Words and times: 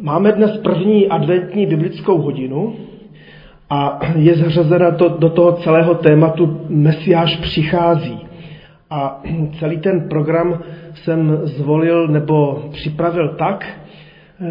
Máme 0.00 0.32
dnes 0.32 0.56
první 0.56 1.08
adventní 1.08 1.66
biblickou 1.66 2.18
hodinu 2.18 2.74
a 3.70 4.00
je 4.16 4.34
zařazena 4.34 4.90
to, 4.90 5.08
do 5.08 5.30
toho 5.30 5.52
celého 5.52 5.94
tématu 5.94 6.60
Mesiáš 6.68 7.36
přichází. 7.36 8.18
A 8.90 9.22
celý 9.58 9.78
ten 9.78 10.08
program 10.08 10.60
jsem 10.94 11.40
zvolil 11.42 12.08
nebo 12.08 12.64
připravil 12.72 13.28
tak, 13.28 13.66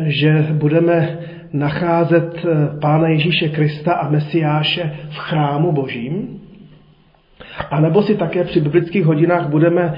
že 0.04 0.48
budeme 0.52 1.20
nacházet 1.54 2.46
Pána 2.82 3.08
Ježíše 3.08 3.50
Krista 3.50 3.94
a 3.94 4.10
Mesiáše 4.10 4.92
v 5.10 5.18
chrámu 5.18 5.72
božím. 5.72 6.40
A 7.72 7.80
nebo 7.80 8.02
si 8.02 8.16
také 8.16 8.44
při 8.44 8.62
biblických 8.62 9.06
hodinách 9.06 9.50
budeme 9.50 9.94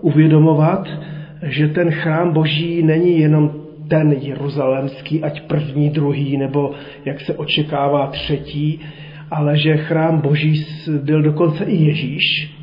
uvědomovat, 0.00 0.88
že 1.42 1.68
ten 1.68 1.90
chrám 1.90 2.32
boží 2.32 2.82
není 2.82 3.18
jenom 3.18 3.63
ten 3.88 4.12
jeruzalémský, 4.12 5.22
ať 5.22 5.40
první, 5.40 5.90
druhý, 5.90 6.36
nebo 6.36 6.74
jak 7.04 7.20
se 7.20 7.34
očekává 7.34 8.06
třetí, 8.06 8.80
ale 9.30 9.58
že 9.58 9.76
chrám 9.76 10.20
boží 10.20 10.66
byl 11.02 11.22
dokonce 11.22 11.64
i 11.64 11.84
Ježíš, 11.84 12.54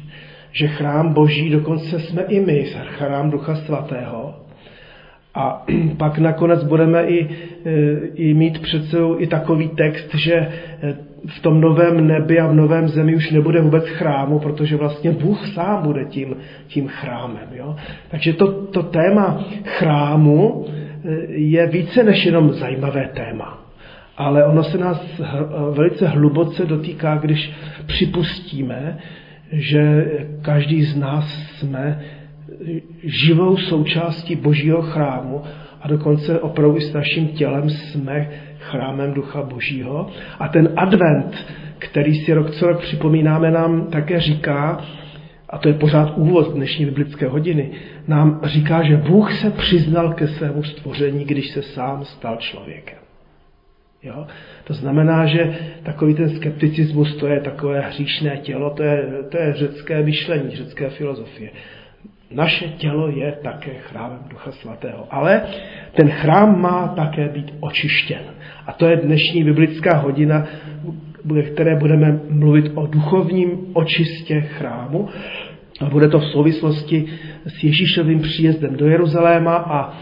že 0.51 0.67
chrám 0.67 1.13
boží 1.13 1.49
dokonce 1.49 1.99
jsme 1.99 2.21
i 2.21 2.39
my, 2.39 2.65
chrám 2.97 3.31
Ducha 3.31 3.55
Svatého. 3.55 4.35
A 5.33 5.65
pak 5.97 6.17
nakonec 6.17 6.63
budeme 6.63 7.05
i, 7.05 7.27
i 8.15 8.33
mít 8.33 8.59
před 8.61 8.85
sebou 8.85 9.15
i 9.19 9.27
takový 9.27 9.69
text, 9.69 10.15
že 10.15 10.47
v 11.25 11.39
tom 11.39 11.61
novém 11.61 12.07
nebi 12.07 12.39
a 12.39 12.47
v 12.47 12.53
novém 12.53 12.87
zemi 12.87 13.15
už 13.15 13.31
nebude 13.31 13.61
vůbec 13.61 13.87
chrámu, 13.87 14.39
protože 14.39 14.75
vlastně 14.75 15.11
Bůh 15.11 15.47
sám 15.47 15.83
bude 15.83 16.05
tím, 16.05 16.35
tím 16.67 16.87
chrámem. 16.87 17.47
Jo? 17.53 17.75
Takže 18.09 18.33
to, 18.33 18.51
to 18.51 18.83
téma 18.83 19.45
chrámu 19.65 20.65
je 21.27 21.67
více 21.67 22.03
než 22.03 22.25
jenom 22.25 22.53
zajímavé 22.53 23.09
téma. 23.15 23.57
Ale 24.17 24.45
ono 24.45 24.63
se 24.63 24.77
nás 24.77 25.21
velice 25.71 26.07
hluboce 26.07 26.65
dotýká, 26.65 27.17
když 27.17 27.51
připustíme, 27.85 28.97
že 29.51 30.05
každý 30.41 30.83
z 30.83 30.97
nás 30.97 31.25
jsme 31.57 32.01
živou 33.03 33.57
součástí 33.57 34.35
Božího 34.35 34.81
chrámu 34.81 35.41
a 35.81 35.87
dokonce 35.87 36.39
opravdu 36.39 36.79
s 36.79 36.93
naším 36.93 37.27
tělem 37.27 37.69
jsme 37.69 38.29
chrámem 38.59 39.13
Ducha 39.13 39.41
Božího. 39.41 40.07
A 40.39 40.47
ten 40.47 40.69
advent, 40.75 41.45
který 41.77 42.15
si 42.15 42.33
rok 42.33 42.51
co 42.51 42.67
rok 42.67 42.81
připomínáme, 42.81 43.51
nám 43.51 43.87
také 43.91 44.19
říká, 44.19 44.81
a 45.49 45.57
to 45.57 45.67
je 45.67 45.73
pořád 45.73 46.17
úvod 46.17 46.53
dnešní 46.53 46.85
biblické 46.85 47.27
hodiny, 47.27 47.71
nám 48.07 48.39
říká, 48.43 48.83
že 48.83 48.97
Bůh 48.97 49.33
se 49.33 49.49
přiznal 49.49 50.13
ke 50.13 50.27
svému 50.27 50.63
stvoření, 50.63 51.25
když 51.25 51.51
se 51.51 51.61
sám 51.61 52.05
stal 52.05 52.37
člověkem. 52.37 52.97
Jo? 54.03 54.27
To 54.63 54.73
znamená, 54.73 55.25
že 55.25 55.55
takový 55.83 56.13
ten 56.13 56.29
skepticismus, 56.29 57.15
to 57.15 57.27
je 57.27 57.39
takové 57.41 57.81
hříšné 57.81 58.37
tělo, 58.37 58.69
to 58.69 58.83
je, 58.83 59.07
to 59.29 59.37
je 59.37 59.53
řecké 59.53 60.03
myšlení, 60.03 60.55
řecké 60.55 60.89
filozofie. 60.89 61.49
Naše 62.31 62.67
tělo 62.67 63.09
je 63.09 63.31
také 63.31 63.71
chrámem 63.73 64.19
Ducha 64.29 64.51
Svatého. 64.51 65.07
Ale 65.09 65.41
ten 65.95 66.09
chrám 66.09 66.61
má 66.61 66.87
také 66.87 67.29
být 67.29 67.53
očištěn. 67.59 68.21
A 68.67 68.73
to 68.73 68.85
je 68.85 68.97
dnešní 68.97 69.43
biblická 69.43 69.97
hodina, 69.97 70.45
ve 71.25 71.41
které 71.41 71.75
budeme 71.75 72.19
mluvit 72.29 72.71
o 72.75 72.87
duchovním 72.87 73.67
očistě 73.73 74.41
chrámu. 74.41 75.09
A 75.81 75.89
bude 75.89 76.07
to 76.07 76.19
v 76.19 76.25
souvislosti 76.25 77.05
s 77.45 77.63
Ježíšovým 77.63 78.19
příjezdem 78.19 78.75
do 78.75 78.87
Jeruzaléma 78.87 79.55
a 79.55 79.97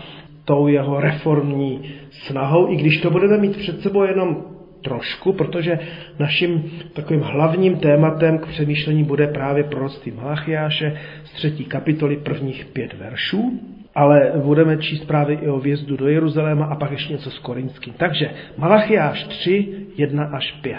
tou 0.45 0.67
jeho 0.67 0.99
reformní 0.99 1.81
snahou, 2.11 2.71
i 2.71 2.75
když 2.75 3.01
to 3.01 3.09
budeme 3.09 3.37
mít 3.37 3.57
před 3.57 3.81
sebou 3.81 4.03
jenom 4.03 4.37
trošku, 4.83 5.33
protože 5.33 5.79
naším 6.19 6.71
takovým 6.93 7.21
hlavním 7.21 7.75
tématem 7.75 8.37
k 8.37 8.47
přemýšlení 8.47 9.03
bude 9.03 9.27
právě 9.27 9.63
proroctví 9.63 10.11
Malachiáše 10.11 10.97
z 11.23 11.31
třetí 11.31 11.65
kapitoly 11.65 12.17
prvních 12.17 12.65
pět 12.65 12.93
veršů, 12.93 13.59
ale 13.95 14.31
budeme 14.43 14.77
číst 14.77 15.05
právě 15.05 15.37
i 15.37 15.47
o 15.47 15.59
vjezdu 15.59 15.97
do 15.97 16.07
Jeruzaléma 16.07 16.65
a 16.65 16.75
pak 16.75 16.91
ještě 16.91 17.13
něco 17.13 17.31
s 17.31 17.39
Korinským. 17.39 17.93
Takže 17.97 18.29
Malachiáš 18.57 19.23
3, 19.23 19.67
1 19.97 20.23
až 20.23 20.51
5. 20.61 20.77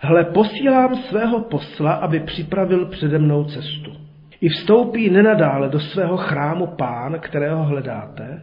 Hle, 0.00 0.24
posílám 0.24 0.96
svého 0.96 1.40
posla, 1.40 1.92
aby 1.92 2.20
připravil 2.20 2.86
přede 2.86 3.18
mnou 3.18 3.44
cestu. 3.44 4.05
I 4.40 4.48
vstoupí 4.48 5.10
nenadále 5.10 5.68
do 5.68 5.80
svého 5.80 6.16
chrámu 6.16 6.66
pán, 6.66 7.18
kterého 7.20 7.64
hledáte, 7.64 8.42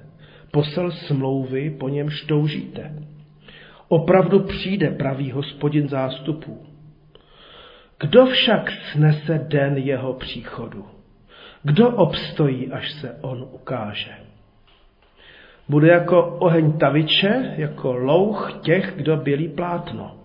posel 0.52 0.92
smlouvy, 0.92 1.70
po 1.80 1.90
němž 1.90 2.22
toužíte. 2.22 2.94
Opravdu 3.88 4.40
přijde 4.40 4.92
pravý 4.92 5.32
hospodin 5.32 5.90
zástupů. 5.90 6.66
Kdo 8.00 8.26
však 8.26 8.72
snese 8.92 9.46
den 9.48 9.78
jeho 9.78 10.14
příchodu? 10.14 10.86
Kdo 11.64 11.90
obstojí, 11.90 12.72
až 12.72 12.92
se 12.92 13.18
on 13.22 13.48
ukáže? 13.52 14.12
Bude 15.70 15.88
jako 15.88 16.38
oheň 16.40 16.78
taviče, 16.78 17.54
jako 17.58 17.94
louch 17.94 18.60
těch, 18.62 18.94
kdo 18.96 19.18
bělí 19.18 19.48
plátno. 19.48 20.16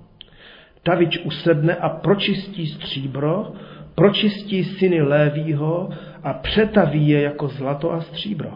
Tavič 0.83 1.19
usedne 1.25 1.75
a 1.75 1.89
pročistí 1.89 2.67
stříbro, 2.67 3.53
pročistí 3.99 4.65
syny 4.65 5.03
Lévího 5.03 5.91
a 6.23 6.33
přetaví 6.33 7.09
je 7.09 7.23
jako 7.23 7.49
zlato 7.49 7.93
a 7.93 8.01
stříbro. 8.01 8.51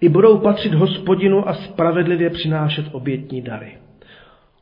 I 0.00 0.08
budou 0.08 0.38
patřit 0.38 0.74
hospodinu 0.74 1.48
a 1.48 1.54
spravedlivě 1.54 2.30
přinášet 2.30 2.86
obětní 2.92 3.42
dary. 3.42 3.72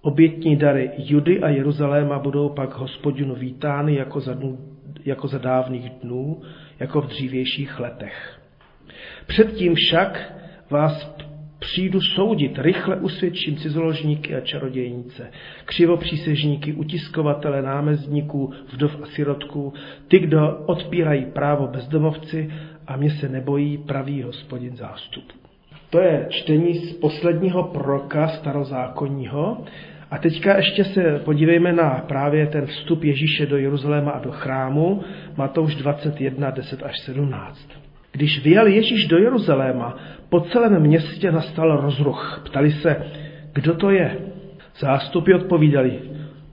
Obětní 0.02 0.56
dary 0.56 0.90
Judy 0.96 1.40
a 1.40 1.48
Jeruzaléma 1.48 2.18
budou 2.18 2.48
pak 2.48 2.74
hospodinu 2.74 3.34
vítány 3.34 3.94
jako 3.94 4.20
za, 4.20 4.34
dnů, 4.34 4.58
jako 5.04 5.28
za 5.28 5.38
dávných 5.38 5.90
dnů, 5.90 6.42
jako 6.78 7.00
v 7.00 7.06
dřívějších 7.06 7.80
letech. 7.80 8.40
Předtím 9.26 9.74
však 9.74 10.32
vás 10.70 11.16
Přijdu 11.60 12.00
soudit, 12.00 12.58
rychle 12.58 12.96
usvědčím 12.96 13.56
cizoložníky 13.56 14.34
a 14.34 14.40
čarodějnice, 14.40 15.30
křivopřísežníky, 15.64 16.72
utiskovatele 16.72 17.62
námezníků, 17.62 18.52
vdov 18.72 18.96
a 19.02 19.06
sirotků, 19.06 19.72
ty, 20.08 20.18
kdo 20.18 20.64
odpírají 20.66 21.24
právo 21.24 21.66
bezdomovci 21.66 22.50
a 22.86 22.96
mě 22.96 23.10
se 23.10 23.28
nebojí 23.28 23.78
pravý 23.78 24.22
hospodin 24.22 24.76
zástup. 24.76 25.24
To 25.90 26.00
je 26.00 26.26
čtení 26.30 26.74
z 26.74 26.92
posledního 26.92 27.62
proroka 27.62 28.28
starozákonního. 28.28 29.64
A 30.10 30.18
teďka 30.18 30.56
ještě 30.56 30.84
se 30.84 31.20
podívejme 31.24 31.72
na 31.72 32.04
právě 32.08 32.46
ten 32.46 32.66
vstup 32.66 33.04
Ježíše 33.04 33.46
do 33.46 33.56
Jeruzaléma 33.56 34.10
a 34.10 34.24
do 34.24 34.32
chrámu, 34.32 35.02
Matouš 35.36 35.74
21, 35.74 36.50
10 36.50 36.82
až 36.82 37.00
17. 37.00 37.89
Když 38.12 38.44
vyjel 38.44 38.66
Ježíš 38.66 39.06
do 39.06 39.18
Jeruzaléma, 39.18 39.96
po 40.28 40.40
celém 40.40 40.80
městě 40.80 41.32
nastal 41.32 41.80
rozruch. 41.80 42.42
Ptali 42.44 42.72
se, 42.72 42.96
kdo 43.52 43.74
to 43.74 43.90
je? 43.90 44.16
Zástupy 44.78 45.34
odpovídali, 45.34 46.00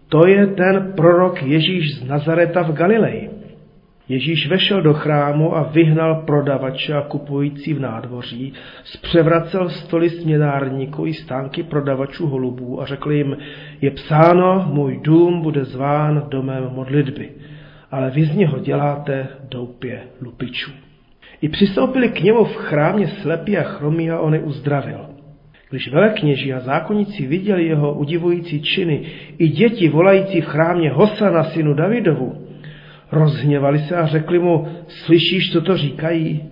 to 0.09 0.28
je 0.28 0.47
ten 0.47 0.94
prorok 0.96 1.44
Ježíš 1.44 1.96
z 1.96 2.07
Nazareta 2.07 2.62
v 2.63 2.73
Galileji. 2.73 3.29
Ježíš 4.09 4.47
vešel 4.47 4.81
do 4.81 4.94
chrámu 4.94 5.56
a 5.56 5.63
vyhnal 5.63 6.16
prodavače 6.16 6.94
a 6.94 7.01
kupující 7.01 7.73
v 7.73 7.79
nádvoří, 7.79 8.53
zpřevracel 8.84 9.69
stoly 9.69 10.09
směnárníků 10.09 11.06
i 11.06 11.13
stánky 11.13 11.63
prodavačů 11.63 12.28
holubů 12.28 12.81
a 12.81 12.85
řekl 12.85 13.12
jim, 13.12 13.38
je 13.81 13.91
psáno, 13.91 14.69
můj 14.73 15.00
dům 15.03 15.41
bude 15.41 15.66
zván 15.66 16.23
domem 16.29 16.69
modlitby, 16.73 17.29
ale 17.91 18.09
vy 18.12 18.25
z 18.25 18.35
něho 18.35 18.59
děláte 18.59 19.28
doupě 19.50 20.01
lupičů. 20.22 20.72
I 21.41 21.49
přistoupili 21.49 22.09
k 22.09 22.21
němu 22.21 22.43
v 22.43 22.55
chrámě 22.55 23.07
slepí 23.07 23.57
a 23.57 23.63
chromí 23.63 24.11
a 24.11 24.19
on 24.19 24.33
je 24.33 24.39
uzdravil. 24.39 25.05
Když 25.69 25.91
velekněží 25.91 26.53
a 26.53 26.59
zákonníci 26.59 27.28
viděli 27.28 27.66
jeho 27.66 27.93
udivující 27.93 28.61
činy, 28.61 29.01
i 29.37 29.47
děti 29.47 29.89
volající 29.89 30.41
v 30.41 30.45
chrámě 30.45 30.89
Hosana 30.89 31.43
synu 31.43 31.73
Davidovu, 31.73 32.47
rozhněvali 33.11 33.79
se 33.79 33.95
a 33.95 34.05
řekli 34.05 34.39
mu, 34.39 34.67
slyšíš, 34.87 35.51
co 35.51 35.61
to 35.61 35.78
říkají? 35.78 36.43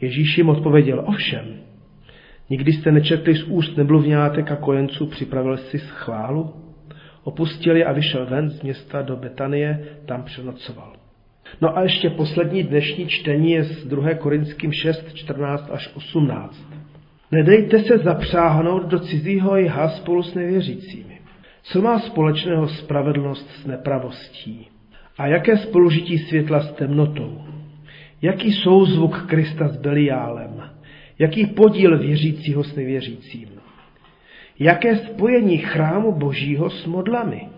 Ježíš 0.00 0.38
jim 0.38 0.48
odpověděl, 0.48 1.04
ovšem, 1.06 1.44
nikdy 2.50 2.72
jste 2.72 2.92
nečetli 2.92 3.34
z 3.34 3.42
úst 3.42 3.76
nebluvňátek 3.76 4.52
a 4.52 4.56
kojenců, 4.56 5.06
připravil 5.06 5.56
si 5.56 5.78
schválu? 5.78 6.54
Opustili 7.24 7.84
a 7.84 7.92
vyšel 7.92 8.26
ven 8.26 8.50
z 8.50 8.62
města 8.62 9.02
do 9.02 9.16
Betanie, 9.16 9.84
tam 10.06 10.22
přenocoval. 10.22 10.97
No 11.60 11.78
a 11.78 11.82
ještě 11.82 12.10
poslední 12.10 12.62
dnešní 12.62 13.06
čtení 13.06 13.50
je 13.50 13.64
z 13.64 13.86
2. 13.86 14.14
Korinským 14.14 14.72
6, 14.72 15.14
14 15.14 15.70
až 15.72 15.90
18. 15.94 16.66
Nedejte 17.32 17.78
se 17.78 17.98
zapřáhnout 17.98 18.86
do 18.86 18.98
cizího 18.98 19.56
jha 19.56 19.88
spolu 19.88 20.22
s 20.22 20.34
nevěřícími. 20.34 21.18
Co 21.62 21.82
má 21.82 21.98
společného 21.98 22.68
spravedlnost 22.68 23.50
s 23.50 23.66
nepravostí? 23.66 24.68
A 25.18 25.26
jaké 25.26 25.56
spolužití 25.56 26.18
světla 26.18 26.60
s 26.60 26.72
temnotou? 26.72 27.42
Jaký 28.22 28.52
souzvuk 28.52 29.26
Krista 29.26 29.68
s 29.68 29.76
Beliálem? 29.76 30.62
Jaký 31.18 31.46
podíl 31.46 31.98
věřícího 31.98 32.64
s 32.64 32.76
nevěřícím? 32.76 33.48
Jaké 34.58 34.96
spojení 34.96 35.58
chrámu 35.58 36.12
božího 36.12 36.70
s 36.70 36.86
modlami? 36.86 37.48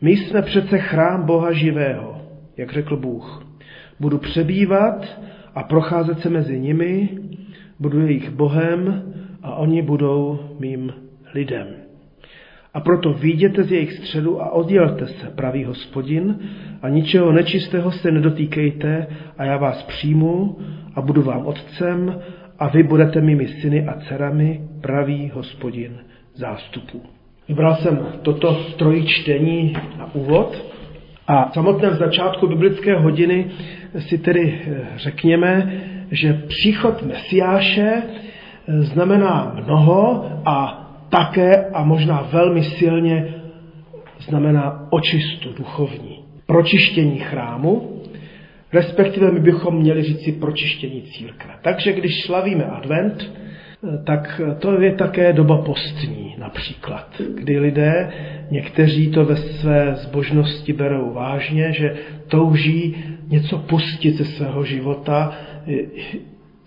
My 0.00 0.10
jsme 0.10 0.42
přece 0.42 0.78
chrám 0.78 1.26
Boha 1.26 1.52
živého, 1.52 2.17
jak 2.58 2.72
řekl 2.72 2.96
Bůh. 2.96 3.46
Budu 4.00 4.18
přebývat 4.18 5.18
a 5.54 5.62
procházet 5.62 6.20
se 6.20 6.30
mezi 6.30 6.60
nimi, 6.60 7.08
budu 7.78 8.00
jejich 8.00 8.30
Bohem 8.30 9.02
a 9.42 9.54
oni 9.54 9.82
budou 9.82 10.38
mým 10.60 10.92
lidem. 11.34 11.66
A 12.74 12.80
proto 12.80 13.12
výjděte 13.12 13.64
z 13.64 13.72
jejich 13.72 13.92
středu 13.92 14.42
a 14.42 14.50
oddělte 14.50 15.06
se, 15.06 15.26
pravý 15.26 15.64
hospodin, 15.64 16.38
a 16.82 16.88
ničeho 16.88 17.32
nečistého 17.32 17.92
se 17.92 18.10
nedotýkejte 18.10 19.06
a 19.38 19.44
já 19.44 19.56
vás 19.56 19.82
přijmu 19.82 20.58
a 20.94 21.00
budu 21.00 21.22
vám 21.22 21.46
otcem 21.46 22.20
a 22.58 22.68
vy 22.68 22.82
budete 22.82 23.20
mými 23.20 23.48
syny 23.48 23.86
a 23.86 24.00
dcerami, 24.00 24.60
pravý 24.80 25.30
hospodin 25.34 25.98
zástupů. 26.34 27.02
Vybral 27.48 27.76
jsem 27.76 28.06
toto 28.22 28.54
trojí 28.76 29.06
čtení 29.06 29.76
na 29.98 30.14
úvod 30.14 30.77
a 31.28 31.48
v 31.48 31.54
samotném 31.54 31.94
začátku 31.94 32.46
biblické 32.46 32.94
hodiny 32.94 33.46
si 33.98 34.18
tedy 34.18 34.60
eh, 34.66 34.86
řekněme, 34.96 35.72
že 36.10 36.32
příchod 36.32 37.02
Mesiáše 37.02 38.02
eh, 38.02 38.82
znamená 38.82 39.56
mnoho 39.64 40.30
a 40.44 40.84
také 41.08 41.66
a 41.66 41.84
možná 41.84 42.28
velmi 42.32 42.62
silně 42.62 43.34
znamená 44.20 44.86
očistu 44.90 45.52
duchovní. 45.52 46.18
Pročištění 46.46 47.18
chrámu, 47.18 48.02
respektive 48.72 49.30
my 49.30 49.40
bychom 49.40 49.76
měli 49.76 50.02
říci 50.02 50.32
pročištění 50.32 51.02
církve. 51.02 51.54
Takže 51.62 51.92
když 51.92 52.22
slavíme 52.22 52.64
advent, 52.64 53.32
tak 54.04 54.40
to 54.58 54.80
je 54.80 54.92
také 54.92 55.32
doba 55.32 55.62
postní 55.62 56.34
například, 56.38 57.20
kdy 57.34 57.58
lidé, 57.58 58.10
někteří 58.50 59.10
to 59.10 59.24
ve 59.24 59.36
své 59.36 59.94
zbožnosti 59.94 60.72
berou 60.72 61.12
vážně, 61.12 61.72
že 61.72 61.96
touží 62.28 62.96
něco 63.28 63.58
pustit 63.58 64.10
ze 64.10 64.24
svého 64.24 64.64
života, 64.64 65.32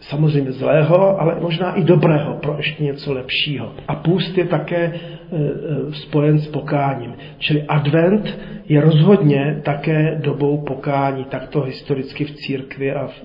samozřejmě 0.01 0.51
zlého, 0.51 1.21
ale 1.21 1.35
možná 1.41 1.73
i 1.73 1.83
dobrého 1.83 2.33
pro 2.33 2.57
ještě 2.57 2.83
něco 2.83 3.13
lepšího. 3.13 3.73
A 3.87 3.95
půst 3.95 4.37
je 4.37 4.45
také 4.45 4.83
e, 4.83 4.91
e, 4.91 5.93
spojen 5.93 6.39
s 6.39 6.47
pokáním. 6.47 7.13
Čili 7.37 7.63
advent 7.67 8.39
je 8.69 8.81
rozhodně 8.81 9.61
také 9.63 10.19
dobou 10.23 10.57
pokání, 10.57 11.25
takto 11.25 11.61
historicky 11.61 12.25
v 12.25 12.31
církvi 12.31 12.93
a 12.93 13.07
v, 13.07 13.23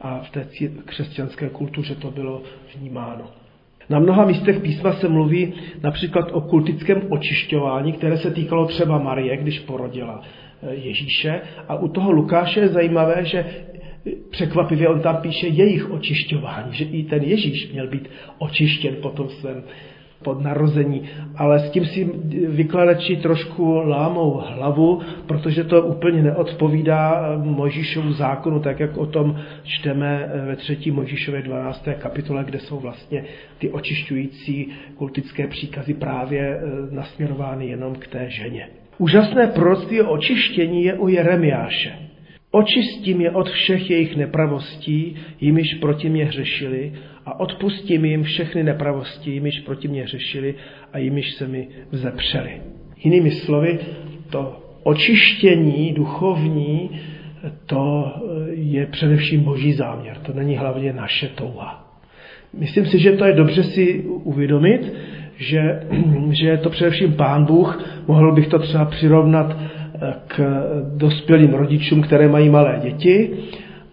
a 0.00 0.18
v 0.22 0.30
té 0.30 0.46
křesťanské 0.84 1.48
kultuře 1.48 1.94
to 1.94 2.10
bylo 2.10 2.42
vnímáno. 2.76 3.24
Na 3.88 3.98
mnoha 3.98 4.24
místech 4.24 4.58
písma 4.60 4.92
se 4.92 5.08
mluví 5.08 5.52
například 5.82 6.32
o 6.32 6.40
kultickém 6.40 7.02
očišťování, 7.08 7.92
které 7.92 8.18
se 8.18 8.30
týkalo 8.30 8.66
třeba 8.66 8.98
Marie, 8.98 9.36
když 9.36 9.58
porodila 9.58 10.22
e, 10.62 10.74
Ježíše. 10.74 11.40
A 11.68 11.74
u 11.74 11.88
toho 11.88 12.12
Lukáše 12.12 12.60
je 12.60 12.68
zajímavé, 12.68 13.24
že 13.24 13.44
překvapivě 14.30 14.88
on 14.88 15.00
tam 15.00 15.16
píše 15.16 15.46
jejich 15.46 15.90
očišťování, 15.90 16.74
že 16.74 16.84
i 16.84 17.02
ten 17.02 17.22
Ježíš 17.22 17.72
měl 17.72 17.88
být 17.88 18.10
očištěn 18.38 18.96
po 19.02 19.10
tom 19.10 19.28
svém 19.28 19.62
pod 20.24 20.40
narození, 20.40 21.02
ale 21.36 21.60
s 21.60 21.70
tím 21.70 21.86
si 21.86 22.10
vykladači 22.48 23.16
trošku 23.16 23.74
lámou 23.74 24.42
hlavu, 24.46 25.00
protože 25.26 25.64
to 25.64 25.82
úplně 25.82 26.22
neodpovídá 26.22 27.32
Mojžíšovu 27.36 28.12
zákonu, 28.12 28.60
tak 28.60 28.80
jak 28.80 28.96
o 28.96 29.06
tom 29.06 29.36
čteme 29.64 30.32
ve 30.46 30.56
třetí 30.56 30.90
Mojžíšové 30.90 31.42
12. 31.42 31.88
kapitole, 31.98 32.44
kde 32.44 32.58
jsou 32.58 32.78
vlastně 32.78 33.24
ty 33.58 33.70
očišťující 33.70 34.68
kultické 34.96 35.46
příkazy 35.46 35.94
právě 35.94 36.40
eh, 36.40 36.60
nasměrovány 36.94 37.66
jenom 37.66 37.94
k 37.94 38.06
té 38.06 38.30
ženě. 38.30 38.68
Úžasné 38.98 39.46
proroctví 39.46 40.00
o 40.00 40.10
očištění 40.10 40.84
je 40.84 40.94
u 40.94 41.08
Jeremiáše. 41.08 41.92
Očistím 42.50 43.20
je 43.20 43.30
od 43.30 43.48
všech 43.48 43.90
jejich 43.90 44.16
nepravostí, 44.16 45.16
jimiž 45.40 45.74
proti 45.74 46.08
mě 46.08 46.24
hřešili, 46.24 46.92
a 47.30 47.40
odpustím 47.40 48.04
jim 48.04 48.22
všechny 48.22 48.62
nepravosti, 48.62 49.30
jimiž 49.30 49.60
proti 49.60 49.88
mě 49.88 50.02
hřešili 50.02 50.54
a 50.92 50.98
jimiž 50.98 51.32
se 51.32 51.48
mi 51.48 51.68
vzepřeli. 51.90 52.50
Jinými 53.04 53.30
slovy, 53.30 53.78
to 54.30 54.56
očištění 54.82 55.92
duchovní, 55.92 56.90
to 57.66 58.12
je 58.50 58.86
především 58.86 59.40
boží 59.40 59.72
záměr, 59.72 60.16
to 60.16 60.32
není 60.32 60.56
hlavně 60.56 60.92
naše 60.92 61.28
touha. 61.28 62.00
Myslím 62.58 62.86
si, 62.86 62.98
že 62.98 63.12
to 63.12 63.24
je 63.24 63.32
dobře 63.32 63.62
si 63.62 64.04
uvědomit, 64.04 64.92
že, 65.36 65.80
že 66.30 66.48
je 66.48 66.58
to 66.58 66.70
především 66.70 67.12
Pán 67.12 67.44
Bůh, 67.44 68.02
mohl 68.06 68.34
bych 68.34 68.48
to 68.48 68.58
třeba 68.58 68.84
přirovnat 68.84 69.56
k 70.26 70.64
dospělým 70.96 71.54
rodičům, 71.54 72.02
které 72.02 72.28
mají 72.28 72.48
malé 72.48 72.80
děti 72.82 73.30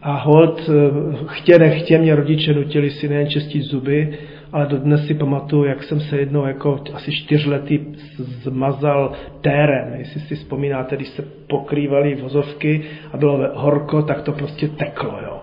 a 0.01 0.17
hod 0.17 0.69
eh, 0.69 0.73
chtě 1.27 1.59
nechtě 1.59 1.97
mě 1.97 2.15
rodiče 2.15 2.53
nutili 2.53 2.89
si 2.89 3.09
nejen 3.09 3.29
čistit 3.29 3.61
zuby, 3.61 4.17
ale 4.51 4.65
dodnes 4.65 5.07
si 5.07 5.13
pamatuju, 5.13 5.63
jak 5.63 5.83
jsem 5.83 5.99
se 5.99 6.17
jednou 6.17 6.45
jako 6.45 6.79
asi 6.93 7.11
čtyřletý 7.11 7.79
zmazal 8.17 9.11
térem. 9.41 9.93
Jestli 9.97 10.19
si 10.19 10.35
vzpomínáte, 10.35 10.95
když 10.95 11.07
se 11.07 11.23
pokrývaly 11.47 12.15
vozovky 12.15 12.81
a 13.13 13.17
bylo 13.17 13.49
horko, 13.53 14.01
tak 14.01 14.21
to 14.21 14.31
prostě 14.31 14.67
teklo. 14.67 15.19
Jo. 15.23 15.41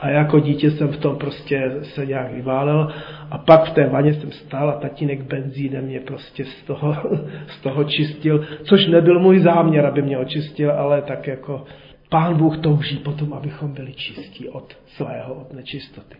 A 0.00 0.08
jako 0.08 0.40
dítě 0.40 0.70
jsem 0.70 0.88
v 0.88 0.96
tom 0.96 1.16
prostě 1.16 1.72
se 1.82 2.06
nějak 2.06 2.32
vyválel 2.32 2.92
a 3.30 3.38
pak 3.38 3.64
v 3.64 3.74
té 3.74 3.86
vaně 3.86 4.14
jsem 4.14 4.32
stál 4.32 4.70
a 4.70 4.72
tatínek 4.72 5.22
benzínem 5.22 5.84
mě 5.84 6.00
prostě 6.00 6.44
z 6.44 6.62
toho, 6.62 6.96
z 7.46 7.62
toho 7.62 7.84
čistil, 7.84 8.44
což 8.62 8.86
nebyl 8.86 9.20
můj 9.20 9.38
záměr, 9.38 9.86
aby 9.86 10.02
mě 10.02 10.18
očistil, 10.18 10.72
ale 10.72 11.02
tak 11.02 11.26
jako 11.26 11.64
pán 12.14 12.36
Bůh 12.36 12.58
touží 12.58 12.96
potom, 12.96 13.32
abychom 13.32 13.72
byli 13.72 13.92
čistí 13.92 14.48
od 14.48 14.76
svého, 14.86 15.34
od 15.34 15.52
nečistoty. 15.52 16.16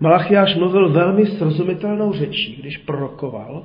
Malachiáš 0.00 0.56
mluvil 0.56 0.92
velmi 0.92 1.26
srozumitelnou 1.26 2.12
řečí, 2.12 2.56
když 2.60 2.76
prorokoval, 2.76 3.64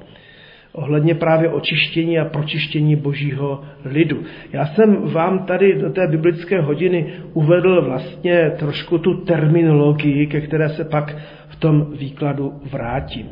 ohledně 0.73 1.15
právě 1.15 1.49
očištění 1.49 2.19
a 2.19 2.25
pročištění 2.25 2.95
božího 2.95 3.63
lidu. 3.85 4.23
Já 4.53 4.65
jsem 4.65 5.09
vám 5.11 5.45
tady 5.45 5.81
do 5.81 5.89
té 5.89 6.07
biblické 6.07 6.61
hodiny 6.61 7.13
uvedl 7.33 7.81
vlastně 7.85 8.51
trošku 8.59 8.97
tu 8.97 9.13
terminologii, 9.13 10.27
ke 10.27 10.41
které 10.41 10.69
se 10.69 10.83
pak 10.83 11.17
v 11.47 11.55
tom 11.55 11.97
výkladu 11.97 12.53
vrátím. 12.71 13.29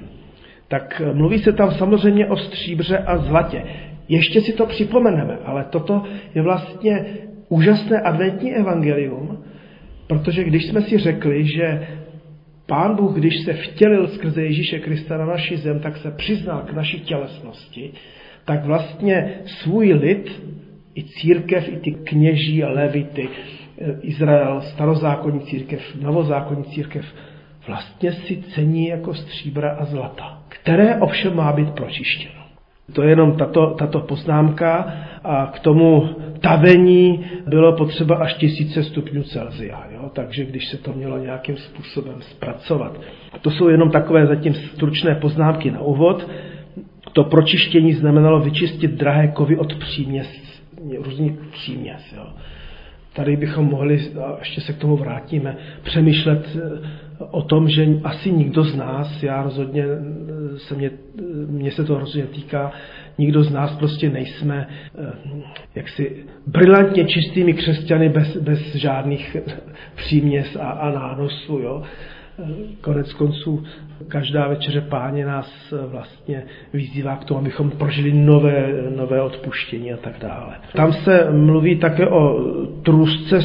Tak 0.68 1.02
mluví 1.14 1.40
se 1.40 1.54
tam 1.54 1.72
samozřejmě 1.72 2.28
o 2.28 2.38
stříbře 2.38 2.98
a 2.98 3.18
zlatě. 3.18 3.64
Ještě 4.10 4.42
si 4.42 4.54
to 4.54 4.66
připomeneme, 4.66 5.38
ale 5.46 5.66
toto 5.70 6.04
je 6.36 6.42
vlastně 6.42 7.06
úžasné 7.54 8.00
adventní 8.00 8.56
evangelium, 8.56 9.44
protože 10.08 10.44
když 10.44 10.66
jsme 10.66 10.82
si 10.82 10.98
řekli, 10.98 11.46
že 11.46 11.88
Pán 12.68 12.96
Bůh, 12.96 13.16
když 13.16 13.42
se 13.46 13.54
vtělil 13.54 14.08
skrze 14.08 14.42
Ježíše 14.42 14.80
Krista 14.80 15.18
na 15.18 15.26
naši 15.26 15.58
zem, 15.58 15.80
tak 15.80 15.98
se 15.98 16.12
přiznal 16.12 16.62
k 16.62 16.74
naší 16.74 17.00
tělesnosti, 17.00 17.92
tak 18.46 18.66
vlastně 18.66 19.30
svůj 19.46 19.94
lid, 19.94 20.42
i 20.96 21.04
církev, 21.04 21.70
i 21.70 21.78
ty 21.78 21.92
kněží 21.92 22.64
a 22.64 22.70
levity, 22.70 23.30
Izrael, 24.02 24.62
starozákonní 24.62 25.40
církev, 25.40 25.82
novozákonní 26.02 26.64
církev, 26.64 27.06
vlastně 27.68 28.12
si 28.12 28.38
cení 28.38 28.88
jako 28.88 29.14
stříbra 29.14 29.72
a 29.72 29.86
zlata, 29.86 30.44
které 30.48 30.96
ovšem 30.96 31.36
má 31.36 31.54
být 31.54 31.70
pročištěno. 31.70 32.44
To 32.94 33.04
je 33.04 33.10
jenom 33.10 33.38
tato, 33.38 33.76
tato 33.80 34.00
poznámka 34.00 34.94
a 35.24 35.52
k 35.56 35.60
tomu 35.60 36.10
tavení 36.42 37.26
bylo 37.48 37.74
potřeba 37.74 38.16
až 38.16 38.34
tisíce 38.34 38.84
stupňů 38.84 39.24
Celzia. 39.24 39.84
Jo? 39.92 40.12
Takže 40.14 40.46
když 40.46 40.68
se 40.70 40.78
to 40.78 40.94
mělo 40.94 41.18
nějakým 41.18 41.58
způsobem 41.58 42.22
zpracovat. 42.22 43.00
To 43.42 43.52
jsou 43.52 43.70
jenom 43.70 43.92
takové 43.92 44.26
zatím 44.28 44.54
stručné 44.54 45.16
poznámky 45.16 45.72
na 45.72 45.82
úvod. 45.82 46.28
To 47.14 47.24
pročištění 47.24 47.94
znamenalo 47.94 48.40
vyčistit 48.40 48.92
drahé 48.92 49.28
kovy 49.28 49.58
od 49.58 49.76
příměs, 49.76 50.28
různých 51.00 51.32
příměs. 51.52 52.14
Jo? 52.18 52.26
Tady 53.14 53.36
bychom 53.38 53.66
mohli, 53.66 54.12
a 54.24 54.36
ještě 54.40 54.62
se 54.62 54.74
k 54.74 54.78
tomu 54.78 54.98
vrátíme, 54.98 55.58
přemýšlet 55.84 56.56
eh, 56.56 56.60
o 57.32 57.42
tom, 57.42 57.70
že 57.70 57.88
asi 58.04 58.32
nikdo 58.32 58.64
z 58.64 58.76
nás, 58.76 59.24
já 59.24 59.44
rozhodně 59.44 59.84
eh, 59.84 60.60
se 60.60 60.76
mě, 60.76 60.92
eh, 61.20 61.22
mě 61.48 61.72
se 61.72 61.84
to 61.84 62.00
rozhodně 62.00 62.28
týká, 62.28 62.72
nikdo 63.18 63.44
z 63.44 63.52
nás 63.52 63.76
prostě 63.76 64.10
nejsme 64.10 64.68
jaksi 65.76 66.26
brilantně 66.48 67.06
čistými 67.06 67.54
křesťany 67.54 68.10
bez, 68.10 68.38
bez 68.38 68.76
žádných 68.76 69.38
příměs 69.96 70.56
a, 70.56 70.70
a 70.70 70.92
nánosů. 70.92 71.62
Konec 72.82 73.14
konců 73.14 73.64
Každá 74.08 74.48
večeře 74.48 74.82
páně 74.82 75.26
nás 75.26 75.74
vlastně 75.88 76.44
vyzývá 76.74 77.16
k 77.16 77.26
tomu, 77.26 77.40
abychom 77.40 77.72
prožili 77.72 78.14
nové, 78.14 78.74
nové 78.96 79.22
odpuštění 79.22 79.94
a 79.94 79.98
tak 79.98 80.20
dále. 80.20 80.56
Tam 80.76 80.94
se 80.94 81.32
mluví 81.32 81.80
také 81.80 82.08
o 82.08 82.40
trusce, 82.84 83.40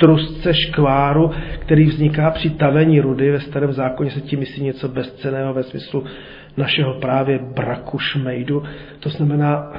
trusce 0.00 0.54
škváru, 0.54 1.30
který 1.58 1.84
vzniká 1.84 2.30
při 2.30 2.50
tavení 2.50 3.00
rudy. 3.00 3.30
Ve 3.30 3.40
starém 3.40 3.72
zákoně 3.72 4.10
se 4.10 4.20
tím 4.20 4.38
myslí 4.38 4.62
něco 4.62 4.88
bezceného 4.88 5.54
ve 5.54 5.62
smyslu 5.62 6.04
našeho 6.56 6.94
právě 6.94 7.38
braku 7.38 7.98
šmejdu. 7.98 8.62
To 9.00 9.08
znamená, 9.08 9.72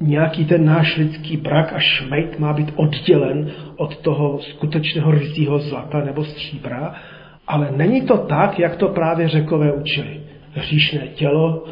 nějaký 0.00 0.44
ten 0.44 0.64
náš 0.64 0.96
lidský 0.96 1.36
brak 1.36 1.72
a 1.72 1.78
šmejd 1.78 2.38
má 2.38 2.52
být 2.52 2.72
oddělen 2.76 3.50
od 3.76 3.96
toho 3.96 4.38
skutečného 4.38 5.10
rizího 5.10 5.58
zlata 5.58 6.00
nebo 6.04 6.24
stříbra, 6.24 6.94
ale 7.46 7.72
není 7.76 8.02
to 8.02 8.18
tak, 8.18 8.58
jak 8.58 8.76
to 8.76 8.88
právě 8.88 9.28
řekové 9.28 9.72
učili. 9.72 10.20
Hříšné 10.52 11.08
tělo, 11.14 11.64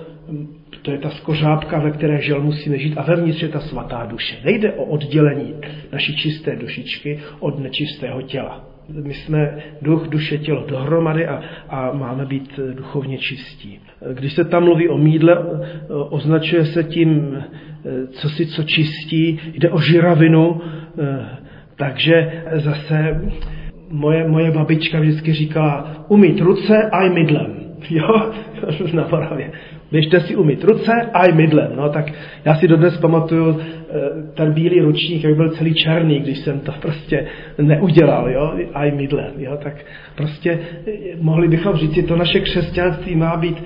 to 0.82 0.90
je 0.90 0.98
ta 0.98 1.10
skořápka, 1.10 1.78
ve 1.78 1.90
které 1.90 2.22
žel 2.22 2.40
musíme 2.40 2.78
žít 2.78 2.98
a 2.98 3.02
vevnitř 3.02 3.42
je 3.42 3.48
ta 3.48 3.60
svatá 3.60 4.06
duše. 4.06 4.36
Nejde 4.44 4.72
o 4.72 4.84
oddělení 4.84 5.54
naší 5.92 6.16
čisté 6.16 6.56
dušičky 6.56 7.20
od 7.40 7.58
nečistého 7.58 8.22
těla. 8.22 8.71
My 8.88 9.14
jsme 9.14 9.58
duch, 9.82 10.08
duše, 10.08 10.38
tělo 10.38 10.64
dohromady 10.68 11.26
a, 11.26 11.40
a 11.68 11.92
máme 11.92 12.26
být 12.26 12.60
duchovně 12.74 13.18
čistí. 13.18 13.78
Když 14.12 14.32
se 14.32 14.44
tam 14.44 14.64
mluví 14.64 14.88
o 14.88 14.98
mídle, 14.98 15.38
označuje 15.88 16.64
se 16.64 16.84
tím, 16.84 17.42
co 18.10 18.28
si 18.28 18.46
co 18.46 18.62
čistí, 18.62 19.40
jde 19.54 19.70
o 19.70 19.80
žiravinu, 19.80 20.60
takže 21.76 22.42
zase 22.52 23.20
moje, 23.90 24.28
moje 24.28 24.50
babička 24.50 25.00
vždycky 25.00 25.32
říkala, 25.32 26.04
umít 26.08 26.40
ruce 26.40 26.74
a 26.92 27.02
i 27.02 27.10
mydlem. 27.10 27.62
Jo, 27.90 28.32
na 28.92 29.08
Moravě. 29.10 29.50
Běžte 29.92 30.20
si 30.20 30.36
umít 30.36 30.64
ruce 30.64 30.92
a 31.14 31.26
i 31.26 31.32
mydlem. 31.32 31.72
No, 31.76 31.88
tak 31.88 32.12
já 32.44 32.54
si 32.54 32.68
dodnes 32.68 32.96
pamatuju 32.96 33.60
eh, 33.60 33.94
ten 34.34 34.52
bílý 34.52 34.80
ručník, 34.80 35.24
jak 35.24 35.36
byl 35.36 35.50
celý 35.50 35.74
černý, 35.74 36.20
když 36.20 36.38
jsem 36.38 36.60
to 36.60 36.72
prostě 36.80 37.26
neudělal, 37.58 38.30
jo, 38.30 38.52
a 38.74 38.84
i 38.84 38.90
mydlem. 38.90 39.32
Jo, 39.36 39.58
tak 39.62 39.74
prostě 40.16 40.58
eh, 40.86 40.92
mohli 41.20 41.48
bychom 41.48 41.76
říct, 41.76 41.94
že 41.94 42.02
to 42.02 42.16
naše 42.16 42.40
křesťanství 42.40 43.16
má 43.16 43.36
být 43.36 43.62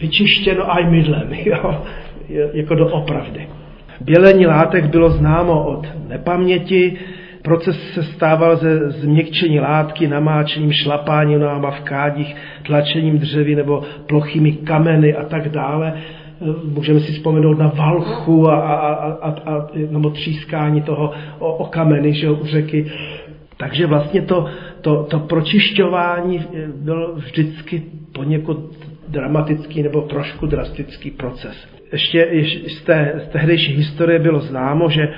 vyčištěno 0.00 0.72
a 0.72 0.78
i 0.78 0.90
mydlem, 0.90 1.32
jo, 1.44 1.84
jako 2.52 2.74
do 2.74 2.88
opravdy. 2.88 3.46
Bělení 4.00 4.46
látek 4.46 4.84
bylo 4.86 5.10
známo 5.10 5.64
od 5.64 5.86
nepaměti, 6.08 6.98
Proces 7.42 7.92
se 7.94 8.02
stával 8.02 8.56
ze 8.56 8.90
změkčení 8.90 9.60
látky, 9.60 10.08
namáčením, 10.08 10.72
šlapáním 10.72 11.40
náma 11.40 11.70
v 11.70 11.80
kádích, 11.80 12.36
tlačením 12.66 13.18
dřevy 13.18 13.54
nebo 13.54 13.82
plochými 14.06 14.52
kameny 14.52 15.14
a 15.14 15.24
tak 15.24 15.48
dále. 15.48 15.92
Můžeme 16.64 17.00
si 17.00 17.12
vzpomenout 17.12 17.58
na 17.58 17.66
valchu 17.68 18.48
a, 18.48 18.56
a, 18.56 18.94
a, 19.12 19.30
a 19.30 19.68
nebo 19.90 20.10
třískání 20.10 20.82
toho 20.82 21.12
o, 21.38 21.54
o 21.54 21.66
kameny 21.66 22.12
že, 22.12 22.30
u 22.30 22.46
řeky. 22.46 22.92
Takže 23.56 23.86
vlastně 23.86 24.22
to, 24.22 24.46
to, 24.80 25.04
to 25.04 25.18
pročišťování 25.18 26.46
byl 26.76 27.14
vždycky 27.14 27.82
poněkud 28.12 28.58
dramatický 29.08 29.82
nebo 29.82 30.00
trošku 30.00 30.46
drastický 30.46 31.10
proces. 31.10 31.79
Ještě 31.92 32.28
z, 32.68 32.82
té, 32.82 33.12
z 33.24 33.28
tehdejší 33.28 33.72
historie 33.72 34.18
bylo 34.18 34.40
známo, 34.40 34.90
že 34.90 35.08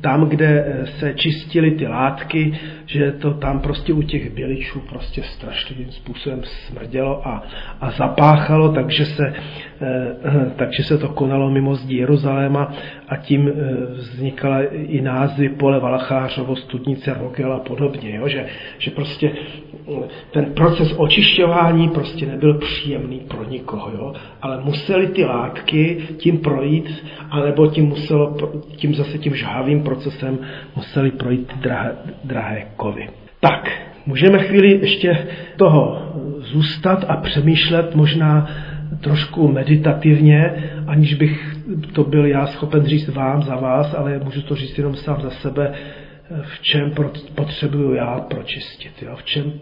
tam, 0.00 0.28
kde 0.28 0.64
eh, 0.66 0.86
se 0.86 1.14
čistily 1.14 1.70
ty 1.70 1.86
látky, 1.86 2.58
že 2.92 3.12
to 3.12 3.34
tam 3.34 3.60
prostě 3.60 3.92
u 3.92 4.02
těch 4.02 4.34
běličů 4.34 4.80
prostě 4.80 5.22
strašným 5.22 5.90
způsobem 5.90 6.40
smrdělo 6.44 7.28
a, 7.28 7.42
a 7.80 7.90
zapáchalo, 7.90 8.72
takže 8.72 9.04
se, 9.04 9.34
eh, 9.80 10.16
eh, 10.24 10.50
takže 10.56 10.84
se 10.84 10.98
to 10.98 11.08
konalo 11.08 11.50
mimo 11.50 11.74
zdí 11.74 11.96
Jeruzaléma 11.96 12.72
a 13.08 13.16
tím 13.16 13.52
vznikala 13.94 14.62
i 14.72 15.00
názvy 15.00 15.48
pole 15.48 15.80
Valachářovo, 15.80 16.56
Studnice, 16.56 17.14
Rogel 17.20 17.52
a 17.52 17.60
podobně, 17.60 18.16
jo? 18.16 18.28
Že, 18.28 18.46
že 18.78 18.90
prostě 18.90 19.32
ten 20.30 20.44
proces 20.44 20.94
očišťování 20.96 21.88
prostě 21.88 22.26
nebyl 22.26 22.58
příjemný 22.58 23.20
pro 23.20 23.44
nikoho, 23.44 23.90
jo? 23.90 24.12
ale 24.42 24.60
museli 24.64 25.06
ty 25.06 25.24
látky 25.24 26.02
tím 26.16 26.38
projít, 26.38 27.04
anebo 27.30 27.66
tím, 27.66 27.84
muselo, 27.84 28.36
tím 28.76 28.94
zase 28.94 29.18
tím 29.18 29.34
žhavým 29.34 29.82
procesem 29.82 30.38
museli 30.76 31.10
projít 31.10 31.52
drahé, 31.60 31.96
drahé 32.24 32.66
kovy. 32.82 33.08
Tak, 33.40 33.70
můžeme 34.06 34.38
chvíli 34.38 34.68
ještě 34.68 35.26
toho 35.56 36.12
zůstat 36.38 37.04
a 37.08 37.16
přemýšlet 37.16 37.94
možná 37.94 38.50
trošku 39.00 39.48
meditativně, 39.48 40.54
aniž 40.86 41.14
bych 41.14 41.56
to 41.92 42.04
byl 42.04 42.26
já 42.26 42.46
schopen 42.46 42.84
říct 42.84 43.08
vám 43.08 43.42
za 43.42 43.56
vás, 43.56 43.94
ale 43.94 44.18
můžu 44.24 44.42
to 44.42 44.54
říct 44.56 44.78
jenom 44.78 44.94
sám 44.94 45.20
za 45.22 45.30
sebe, 45.30 45.72
v 46.42 46.62
čem 46.62 46.92
potřebuju 47.34 47.94
já 47.94 48.20
pročistit, 48.20 48.92
jo? 49.02 49.16
V, 49.16 49.22
čem, 49.22 49.52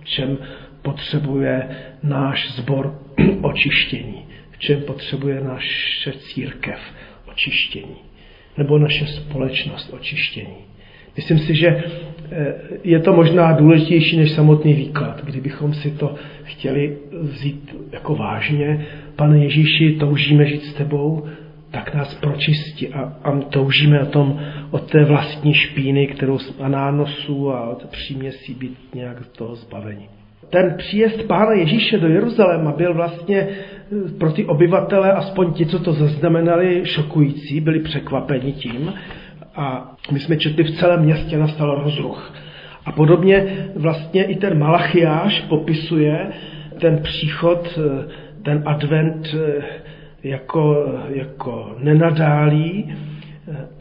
v 0.00 0.04
čem 0.04 0.38
potřebuje 0.82 1.68
náš 2.02 2.50
sbor 2.50 2.98
očištění, 3.42 4.26
v 4.50 4.58
čem 4.58 4.82
potřebuje 4.82 5.40
naše 5.40 6.12
církev 6.12 6.80
očištění, 7.26 7.96
nebo 8.58 8.78
naše 8.78 9.06
společnost 9.06 9.92
očištění. 9.92 10.70
Myslím 11.16 11.38
si, 11.38 11.54
že 11.54 11.84
je 12.84 12.98
to 12.98 13.12
možná 13.12 13.52
důležitější 13.52 14.16
než 14.16 14.30
samotný 14.30 14.74
výklad. 14.74 15.24
Kdybychom 15.24 15.74
si 15.74 15.90
to 15.90 16.14
chtěli 16.42 16.96
vzít 17.12 17.76
jako 17.92 18.14
vážně, 18.14 18.86
pane 19.16 19.38
Ježíši, 19.38 19.96
toužíme 20.00 20.46
žít 20.46 20.62
s 20.62 20.74
tebou, 20.74 21.26
tak 21.70 21.94
nás 21.94 22.14
pročistí 22.14 22.88
a, 22.88 23.00
a 23.24 23.40
toužíme 23.40 24.02
o 24.02 24.06
tom, 24.06 24.40
od 24.70 24.90
té 24.90 25.04
vlastní 25.04 25.54
špíny, 25.54 26.06
kterou 26.06 26.38
a 26.60 26.68
nánosů 26.68 27.50
a 27.50 27.70
od 27.70 27.86
příměsí 27.86 28.54
být 28.54 28.78
nějak 28.94 29.24
z 29.24 29.28
toho 29.28 29.54
zbavení. 29.54 30.08
Ten 30.50 30.74
příjezd 30.78 31.22
Pána 31.22 31.52
Ježíše 31.52 31.98
do 31.98 32.08
Jeruzaléma 32.08 32.72
byl 32.72 32.94
vlastně 32.94 33.48
eh, 33.48 34.18
pro 34.18 34.32
ty 34.32 34.44
obyvatele, 34.44 35.12
aspoň 35.12 35.52
ti, 35.52 35.66
co 35.66 35.78
to 35.78 35.92
zaznamenali, 35.92 36.80
šokující, 36.84 37.60
byli 37.60 37.80
překvapeni 37.80 38.52
tím. 38.52 38.92
A 39.56 39.96
my 40.12 40.20
jsme 40.20 40.36
četli, 40.36 40.64
v 40.64 40.70
celém 40.70 41.00
městě 41.00 41.38
nastal 41.38 41.82
rozruch. 41.84 42.34
A 42.84 42.92
podobně 42.92 43.66
vlastně 43.76 44.24
i 44.24 44.36
ten 44.36 44.58
Malachiáš 44.58 45.40
popisuje 45.40 46.26
ten 46.80 47.02
příchod, 47.02 47.78
eh, 47.78 48.08
ten 48.42 48.62
advent 48.66 49.34
eh, 49.34 49.62
jako, 50.22 50.86
jako 51.08 51.76
nenadálý 51.78 52.94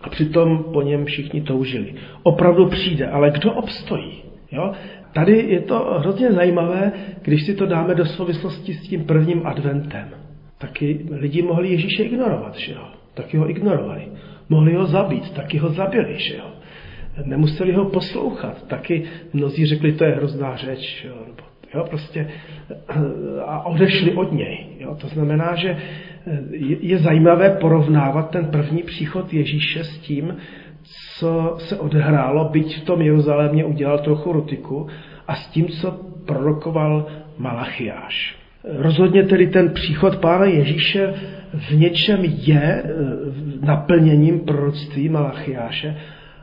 a 0.02 0.10
přitom 0.10 0.66
po 0.74 0.82
něm 0.82 1.06
všichni 1.06 1.42
toužili. 1.42 1.94
Opravdu 2.24 2.66
přijde, 2.66 3.08
ale 3.08 3.32
kdo 3.32 3.54
obstojí? 3.54 4.24
Jo? 4.52 4.72
Tady 5.14 5.46
je 5.48 5.60
to 5.62 5.98
hrozně 6.00 6.32
zajímavé, 6.32 6.92
když 7.22 7.46
si 7.46 7.54
to 7.56 7.66
dáme 7.66 7.96
do 7.96 8.06
souvislosti 8.06 8.74
s 8.74 8.82
tím 8.82 9.04
prvním 9.06 9.48
adventem. 9.48 10.10
Taky 10.58 11.06
lidi 11.12 11.42
mohli 11.42 11.70
Ježíše 11.70 12.04
ignorovat, 12.04 12.56
že 12.56 12.74
jo? 12.74 12.84
Taky 13.14 13.38
ho 13.38 13.50
ignorovali. 13.50 14.08
Mohli 14.50 14.74
ho 14.74 14.86
zabít, 14.86 15.32
taky 15.32 15.58
ho 15.58 15.70
zabili, 15.70 16.20
že 16.20 16.36
jo? 16.36 16.52
Nemuseli 17.26 17.74
ho 17.74 17.86
poslouchat, 17.86 18.68
taky 18.68 19.04
mnozí 19.34 19.66
řekli, 19.66 19.92
to 19.92 20.04
je 20.04 20.12
hrozná 20.12 20.56
řeč, 20.56 21.06
jo? 21.08 21.16
jo, 21.74 21.86
prostě 21.90 22.28
a 23.46 23.66
odešli 23.66 24.14
od 24.14 24.32
něj. 24.32 24.66
Jo. 24.80 24.96
To 25.02 25.08
znamená, 25.08 25.56
že 25.56 25.78
je 26.80 26.98
zajímavé 26.98 27.50
porovnávat 27.50 28.30
ten 28.30 28.46
první 28.46 28.84
příchod 28.84 29.34
Ježíše 29.34 29.84
s 29.84 29.98
tím, 29.98 30.38
co 31.18 31.56
se 31.60 31.80
odehrálo, 31.80 32.50
byť 32.50 32.82
v 32.82 32.86
tom 32.86 33.02
Jeruzalémě 33.02 33.66
udělal 33.66 34.00
trochu 34.00 34.32
rutiku, 34.32 34.88
a 35.28 35.36
s 35.36 35.48
tím, 35.48 35.68
co 35.68 35.92
prorokoval 36.26 37.08
Malachiáš. 37.38 38.38
Rozhodně 38.64 39.24
tedy 39.24 39.48
ten 39.48 39.70
příchod 39.70 40.18
Pána 40.18 40.46
Ježíše 40.46 41.14
v 41.54 41.72
něčem 41.72 42.20
je 42.24 42.62
e, 42.62 42.84
naplněním 43.66 44.40
proroctví 44.40 45.10
Malachiáše 45.10 45.96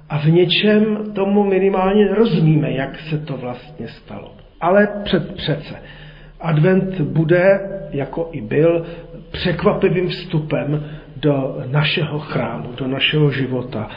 a 0.08 0.18
v 0.18 0.26
něčem 0.26 0.98
tomu 1.14 1.44
minimálně 1.44 2.08
rozumíme, 2.08 2.72
jak 2.72 2.98
se 3.00 3.18
to 3.18 3.36
vlastně 3.36 3.88
stalo. 3.88 4.34
Ale 4.60 4.88
před, 5.04 5.34
přece. 5.34 5.74
Advent 6.40 7.00
bude, 7.00 7.60
jako 7.90 8.28
i 8.32 8.40
byl, 8.40 8.86
překvapivým 9.30 10.08
vstupem 10.08 10.84
do 11.16 11.58
našeho 11.70 12.18
chrámu, 12.18 12.72
do 12.76 12.86
našeho 12.86 13.30
života. 13.30 13.88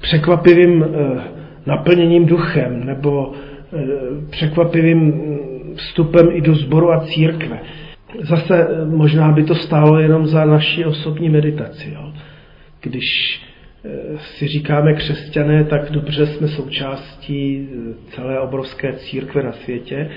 Překvapivým 0.00 0.84
eh, 0.84 1.20
naplněním 1.66 2.26
duchem 2.26 2.84
nebo 2.84 3.32
eh, 3.32 3.76
překvapivým 4.30 5.12
vstupem 5.76 6.28
i 6.32 6.40
do 6.40 6.54
sboru 6.54 6.92
a 6.92 7.06
církve. 7.06 7.60
Zase 8.20 8.68
eh, 8.68 8.84
možná 8.84 9.32
by 9.32 9.44
to 9.44 9.54
stálo 9.54 10.00
jenom 10.00 10.26
za 10.26 10.44
naši 10.44 10.84
osobní 10.84 11.28
meditaci. 11.28 11.92
Jo? 11.94 12.12
Když 12.80 13.40
si 14.18 14.48
říkáme 14.48 14.94
křesťané, 14.94 15.64
tak 15.64 15.90
dobře 15.90 16.26
jsme 16.26 16.48
součástí 16.48 17.68
celé 18.08 18.40
obrovské 18.40 18.92
církve 18.92 19.42
na 19.42 19.52
světě, 19.52 20.10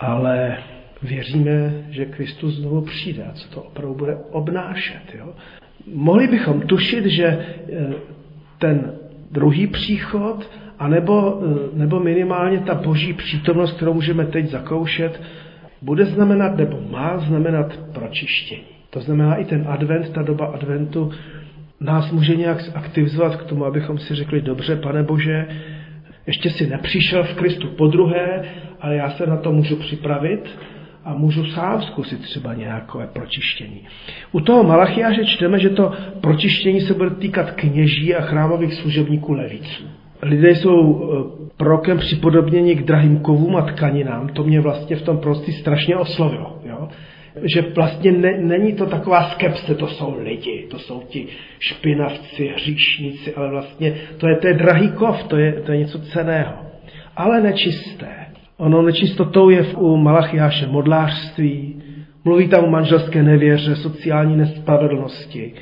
ale 0.00 0.56
věříme, 1.02 1.84
že 1.90 2.04
Kristus 2.04 2.54
znovu 2.54 2.80
přijde 2.80 3.24
a 3.24 3.32
co 3.32 3.48
to 3.48 3.62
opravdu 3.62 3.94
bude 3.94 4.16
obnášet. 4.30 5.02
Jo? 5.18 5.34
Mohli 5.94 6.26
bychom 6.26 6.60
tušit, 6.60 7.06
že 7.06 7.24
eh, 7.26 7.94
ten 8.58 8.92
druhý 9.30 9.66
příchod, 9.66 10.50
anebo, 10.78 11.40
eh, 11.42 11.78
nebo 11.78 12.00
minimálně 12.00 12.58
ta 12.58 12.74
boží 12.74 13.12
přítomnost, 13.12 13.72
kterou 13.72 13.94
můžeme 13.94 14.26
teď 14.26 14.46
zakoušet, 14.46 15.22
bude 15.82 16.04
znamenat 16.04 16.56
nebo 16.56 16.80
má 16.90 17.18
znamenat 17.18 17.78
pročištění. 17.92 18.62
To 18.90 19.00
znamená 19.00 19.34
i 19.34 19.44
ten 19.44 19.64
advent, 19.68 20.12
ta 20.12 20.22
doba 20.22 20.46
adventu 20.46 21.12
nás 21.80 22.10
může 22.10 22.36
nějak 22.36 22.58
aktivizovat 22.74 23.36
k 23.36 23.44
tomu, 23.44 23.64
abychom 23.64 23.98
si 23.98 24.14
řekli, 24.14 24.40
dobře, 24.40 24.76
pane 24.76 25.02
Bože, 25.02 25.46
ještě 26.26 26.50
si 26.50 26.66
nepřišel 26.66 27.24
v 27.24 27.34
Kristu 27.34 27.68
po 27.68 27.86
druhé, 27.86 28.44
ale 28.80 28.96
já 28.96 29.10
se 29.10 29.26
na 29.26 29.36
to 29.36 29.52
můžu 29.52 29.76
připravit 29.76 30.58
a 31.04 31.14
můžu 31.14 31.46
sám 31.46 31.82
zkusit 31.82 32.20
třeba 32.22 32.54
nějaké 32.54 32.98
pročištění. 33.12 33.80
U 34.32 34.40
toho 34.40 34.64
Malachiáře 34.64 35.24
čteme, 35.24 35.58
že 35.58 35.70
to 35.70 35.92
pročištění 36.20 36.80
se 36.80 36.94
bude 36.94 37.10
týkat 37.10 37.50
kněží 37.50 38.14
a 38.14 38.20
chrámových 38.20 38.74
služebníků 38.74 39.32
leviců. 39.32 39.84
Lidé 40.22 40.50
jsou 40.50 41.02
eh, 41.02 41.44
prokem 41.56 41.98
připodobněni 41.98 42.74
k 42.74 42.82
drahým 42.82 43.18
kovům 43.18 43.56
a 43.56 43.62
tkaninám. 43.62 44.28
To 44.28 44.44
mě 44.44 44.60
vlastně 44.60 44.96
v 44.96 45.02
tom 45.02 45.18
prostý 45.18 45.52
strašně 45.52 45.96
oslovilo. 45.96 46.58
Jo? 46.64 46.88
Že 47.54 47.62
vlastně 47.74 48.12
ne, 48.12 48.38
není 48.40 48.72
to 48.72 48.86
taková 48.86 49.22
skepse, 49.30 49.74
to 49.74 49.86
jsou 49.86 50.14
lidi, 50.18 50.66
to 50.70 50.78
jsou 50.78 51.02
ti 51.08 51.26
špinavci, 51.58 52.52
hříšníci, 52.54 53.34
ale 53.34 53.50
vlastně 53.50 53.94
to 54.18 54.28
je, 54.28 54.36
to 54.36 54.46
je 54.46 54.54
drahý 54.54 54.92
kov, 54.92 55.24
to 55.24 55.36
je, 55.36 55.52
to 55.52 55.72
je 55.72 55.78
něco 55.78 55.98
ceného. 55.98 56.52
Ale 57.16 57.40
nečisté. 57.40 58.24
Ono 58.56 58.82
nečistotou 58.82 59.50
je 59.50 59.62
v, 59.62 59.78
u 59.78 59.96
Malachiáše 59.96 60.66
modlářství, 60.66 61.82
mluví 62.24 62.48
tam 62.48 62.64
o 62.64 62.70
manželské 62.70 63.22
nevěře, 63.22 63.76
sociální 63.76 64.36
nespravedlnosti, 64.36 65.52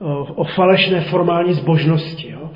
o, 0.00 0.24
o 0.24 0.44
falešné 0.44 1.00
formální 1.00 1.52
zbožnosti. 1.52 2.30
Jo? 2.30 2.50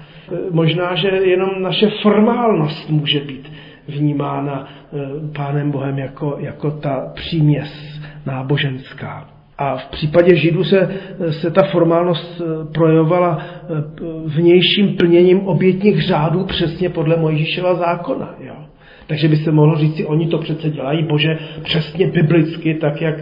Možná, 0.50 0.94
že 0.94 1.08
jenom 1.08 1.62
naše 1.62 1.90
formálnost 2.02 2.90
může 2.90 3.20
být 3.20 3.52
vnímána 3.88 4.68
e, 4.68 4.99
Pánem 5.37 5.70
Bohem 5.70 5.99
jako, 5.99 6.37
jako 6.40 6.70
ta 6.70 7.12
příměs 7.14 8.00
náboženská. 8.26 9.28
A 9.58 9.76
v 9.76 9.87
případě 9.87 10.37
Židů 10.37 10.64
se, 10.64 11.00
se 11.30 11.50
ta 11.50 11.62
formálnost 11.62 12.40
e, 12.40 12.72
projevovala 12.75 13.38
e, 13.38 13.64
vnějším 14.26 14.96
plněním 14.96 15.40
obětních 15.40 16.02
řádů 16.02 16.44
přesně 16.44 16.88
podle 16.88 17.16
Mojžíšova 17.16 17.75
zákona. 17.75 18.34
Jo? 18.40 18.54
Takže 19.06 19.28
by 19.28 19.37
se 19.37 19.52
mohlo 19.52 19.76
říct 19.76 20.02
oni 20.06 20.26
to 20.26 20.38
přece 20.38 20.70
dělají, 20.70 21.06
bože, 21.06 21.38
přesně 21.62 22.06
biblicky, 22.06 22.75
tak 22.75 23.00
jak, 23.00 23.14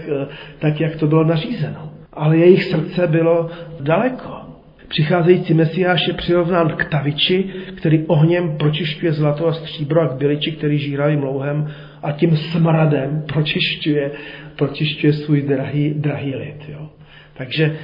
tak 0.58 0.80
jak 0.80 0.96
to 0.96 1.06
bylo 1.06 1.24
nařízeno. 1.24 1.90
Ale 2.12 2.36
jejich 2.36 2.64
srdce 2.64 3.06
bylo 3.06 3.50
daleko. 3.80 4.47
Přicházející 4.88 5.54
Mesiáš 5.54 6.08
je 6.08 6.14
přirovnán 6.14 6.68
k 6.76 6.84
taviči, 6.84 7.44
který 7.74 8.06
ohněm 8.06 8.58
pročišťuje 8.58 9.12
zlato 9.12 9.46
a 9.46 9.52
stříbro 9.52 10.00
a 10.00 10.08
k 10.08 10.18
byliči, 10.18 10.52
který 10.52 10.78
žírají 10.78 11.16
mlouhem 11.16 11.70
a 12.02 12.12
tím 12.12 12.36
smradem 12.36 13.22
pročišťuje, 13.32 14.10
pročišťuje 14.56 15.12
svůj 15.12 15.42
drahý, 15.42 15.94
drahý 15.94 16.34
lid. 16.36 16.68
Jo. 16.68 16.88
Takže 17.36 17.76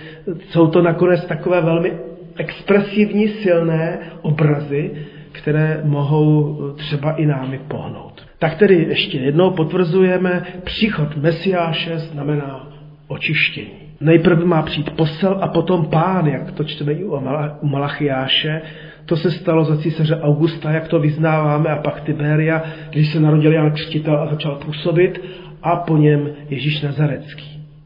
jsou 0.48 0.66
to 0.66 0.82
nakonec 0.82 1.24
takové 1.24 1.60
velmi 1.60 1.92
expresivní, 2.36 3.28
silné 3.28 3.98
obrazy, 4.22 4.90
které 5.32 5.80
mohou 5.84 6.58
třeba 6.76 7.12
i 7.12 7.26
námi 7.26 7.60
pohnout. 7.68 8.26
Tak 8.38 8.58
tedy 8.58 8.74
ještě 8.74 9.18
jednou 9.18 9.50
potvrzujeme, 9.50 10.42
příchod 10.64 11.16
Mesiáše 11.16 11.98
znamená 11.98 12.72
očištění. 13.08 13.83
Nejprve 14.04 14.44
má 14.44 14.62
přijít 14.62 14.90
posel 14.90 15.38
a 15.40 15.48
potom 15.48 15.86
pán, 15.86 16.26
jak 16.26 16.52
to 16.52 16.64
čteme 16.64 16.92
i 16.92 17.04
u 17.04 17.20
Malachiáše. 17.62 18.62
To 19.06 19.16
se 19.16 19.30
stalo 19.30 19.64
za 19.64 19.76
císaře 19.76 20.16
Augusta, 20.20 20.70
jak 20.70 20.88
to 20.88 21.00
vyznáváme, 21.00 21.70
a 21.70 21.82
pak 21.82 22.00
Tiberia, 22.00 22.62
když 22.90 23.12
se 23.12 23.20
narodil 23.20 23.52
Jan 23.52 23.70
Křtitel 23.70 24.16
a 24.16 24.26
začal 24.26 24.56
působit, 24.56 25.20
a 25.62 25.76
po 25.76 25.96
něm 25.96 26.30
Ježíš 26.48 26.82
Nazarecký. 26.82 27.44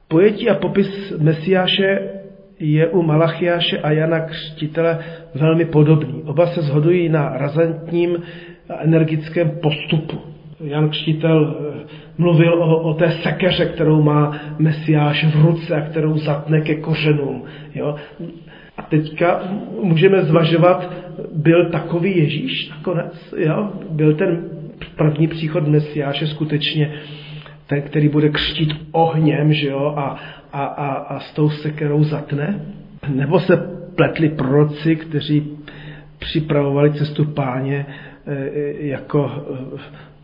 Pojetí 0.09 0.51
a 0.51 0.55
popis 0.55 1.13
Mesiáše 1.19 1.99
je 2.59 2.89
u 2.89 3.03
Malachiáše 3.03 3.79
a 3.79 3.91
Jana 3.91 4.21
Křtitele 4.21 4.99
velmi 5.35 5.65
podobný. 5.65 6.23
Oba 6.27 6.47
se 6.47 6.63
shodují 6.63 7.09
na 7.09 7.39
razantním 7.39 8.17
a 8.69 8.83
energickém 8.83 9.51
postupu. 9.63 10.28
Jan 10.61 10.89
Křtitel 10.89 11.57
eh, 11.59 11.87
mluvil 12.19 12.55
o, 12.55 12.83
o 12.83 12.95
té 12.95 13.11
sekeře, 13.11 13.67
kterou 13.67 14.03
má 14.03 14.41
Mesiáš 14.59 15.25
v 15.25 15.45
ruce 15.45 15.77
a 15.77 15.81
kterou 15.81 16.19
zatne 16.19 16.61
ke 16.61 16.75
kořenům. 16.75 17.45
Jo? 17.75 17.95
A 18.77 18.83
teďka 18.83 19.43
můžeme 19.83 20.23
zvažovat, 20.23 20.93
byl 21.35 21.71
takový 21.71 22.17
Ježíš 22.17 22.71
nakonec? 22.71 23.35
Jo? 23.37 23.73
Byl 23.91 24.15
ten 24.15 24.45
první 24.97 25.29
příchod 25.29 25.69
Mesiáše 25.69 26.27
skutečně 26.27 26.93
ten, 27.67 27.83
který 27.83 28.09
bude 28.09 28.29
křtít 28.29 28.75
ohněm 28.93 29.53
že 29.53 29.69
jo? 29.69 29.95
A, 29.97 30.19
a, 30.53 30.65
a, 30.65 30.89
a 30.89 31.21
s 31.21 31.33
tou 31.33 31.51
sekerou 31.51 32.03
zatne? 32.05 32.61
Nebo 33.09 33.41
se 33.41 33.57
pletli 33.97 34.29
proroci, 34.29 34.97
kteří 34.97 35.59
připravovali 36.19 36.93
cestu 36.93 37.25
páně 37.25 37.87
e, 38.27 38.35
e, 38.35 38.87
jako 38.87 39.45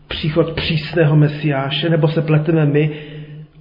příchod 0.07 0.53
přísného 0.53 1.15
mesiáše, 1.15 1.89
nebo 1.89 2.07
se 2.07 2.21
pleteme 2.21 2.65
my, 2.65 2.91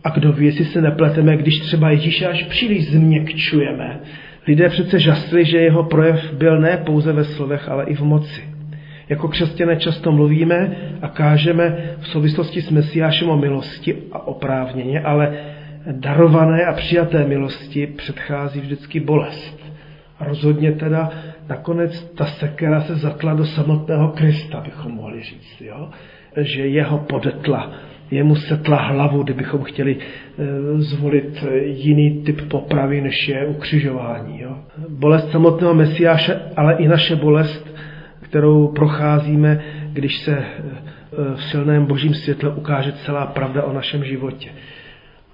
a 0.05 0.11
kdo 0.11 0.33
ví, 0.33 0.47
jestli 0.47 0.65
se 0.65 0.81
nepleteme, 0.81 1.37
když 1.37 1.59
třeba 1.59 1.91
Ježíše 1.91 2.27
až 2.27 2.43
příliš 2.43 2.91
změkčujeme. 2.91 4.01
Lidé 4.47 4.69
přece 4.69 4.99
žasli, 4.99 5.45
že 5.45 5.59
jeho 5.59 5.85
projev 5.85 6.33
byl 6.33 6.61
ne 6.61 6.77
pouze 6.77 7.13
ve 7.13 7.25
slovech, 7.25 7.69
ale 7.69 7.85
i 7.85 7.95
v 7.95 8.01
moci. 8.01 8.43
Jako 9.09 9.29
křesťané 9.29 9.77
často 9.77 10.13
mluvíme 10.13 10.77
a 11.03 11.09
kážeme 11.09 11.77
v 11.99 12.09
souvislosti 12.09 12.63
s 12.63 12.71
Mesiášem 12.71 13.29
o 13.29 13.37
milosti 13.37 13.97
a 14.13 14.27
oprávněně, 14.27 15.01
ale 15.01 15.39
darované 15.93 16.65
a 16.65 16.73
přijaté 16.73 17.25
milosti 17.27 17.87
předchází 17.87 18.61
vždycky 18.61 19.01
bolest. 19.01 19.65
A 20.19 20.25
rozhodně 20.25 20.73
teda 20.73 21.11
nakonec 21.49 22.05
ta 22.05 22.25
sekera 22.25 22.81
se 22.81 22.95
zatla 22.95 23.35
do 23.35 23.45
samotného 23.45 24.09
Krista, 24.09 24.61
bychom 24.61 24.93
mohli 24.93 25.23
říct. 25.23 25.61
Jo? 25.61 25.91
Že 26.37 26.67
jeho 26.67 26.99
podetla. 26.99 27.73
Jemu 28.11 28.37
setla 28.37 28.77
hlavu, 28.77 29.23
kdybychom 29.23 29.63
chtěli 29.63 29.97
eh, 29.99 30.45
zvolit 30.77 31.45
jiný 31.65 32.23
typ 32.23 32.49
popravy, 32.49 33.01
než 33.01 33.29
je 33.29 33.47
ukřižování. 33.47 34.41
Jo. 34.41 34.59
Bolest 34.89 35.31
samotného 35.31 35.75
Mesiáše, 35.75 36.41
ale 36.57 36.75
i 36.75 36.89
naše 36.89 37.17
bolest, 37.17 37.75
kterou 38.21 38.69
procházíme, 38.69 39.61
když 39.93 40.19
se 40.19 40.39
eh, 40.39 40.63
v 41.35 41.45
silném 41.45 41.87
božím 41.87 42.15
světle 42.15 42.51
ukáže 42.51 42.93
celá 42.93 43.27
pravda 43.27 43.63
o 43.63 43.73
našem 43.73 44.05
životě. 44.05 44.51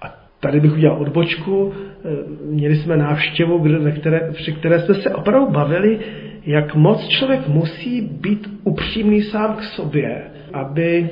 A 0.01 0.15
tady 0.39 0.59
bych 0.59 0.73
udělal 0.73 1.01
odbočku. 1.01 1.73
Eh, 1.73 2.09
měli 2.45 2.75
jsme 2.75 2.97
návštěvu, 2.97 3.59
ve 3.59 3.91
které, 3.91 4.31
při 4.33 4.51
které 4.51 4.79
jsme 4.79 4.95
se 4.95 5.09
opravdu 5.09 5.51
bavili, 5.51 5.99
jak 6.45 6.75
moc 6.75 7.07
člověk 7.07 7.47
musí 7.47 8.01
být 8.01 8.49
upřímný 8.63 9.21
sám 9.21 9.55
k 9.55 9.63
sobě, 9.63 10.21
aby 10.53 11.09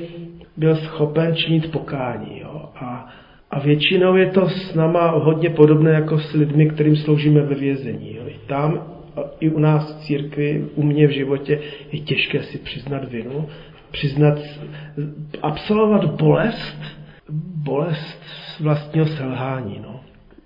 byl 0.57 0.75
schopen 0.75 1.35
činit 1.35 1.71
pokání. 1.71 2.39
Jo. 2.39 2.69
A, 2.75 3.09
a 3.51 3.59
většinou 3.59 4.15
je 4.15 4.25
to 4.25 4.49
s 4.49 4.75
náma 4.75 5.11
hodně 5.11 5.49
podobné 5.49 5.91
jako 5.91 6.19
s 6.19 6.33
lidmi, 6.33 6.69
kterým 6.69 6.95
sloužíme 6.95 7.41
ve 7.41 7.55
vězení. 7.55 8.15
Jo. 8.15 8.23
I 8.27 8.35
tam, 8.47 8.81
i 9.39 9.49
u 9.49 9.59
nás 9.59 9.95
v 9.95 10.05
církvi, 10.05 10.65
u 10.75 10.83
mě 10.83 11.07
v 11.07 11.11
životě 11.11 11.59
je 11.91 11.99
těžké 11.99 12.43
si 12.43 12.57
přiznat 12.57 13.11
vinu, 13.11 13.47
přiznat, 13.91 14.39
absolvovat 15.41 16.05
bolest, 16.05 16.81
bolest 17.63 18.23
vlastního 18.59 19.05
selhání. 19.05 19.79
No. 19.83 19.99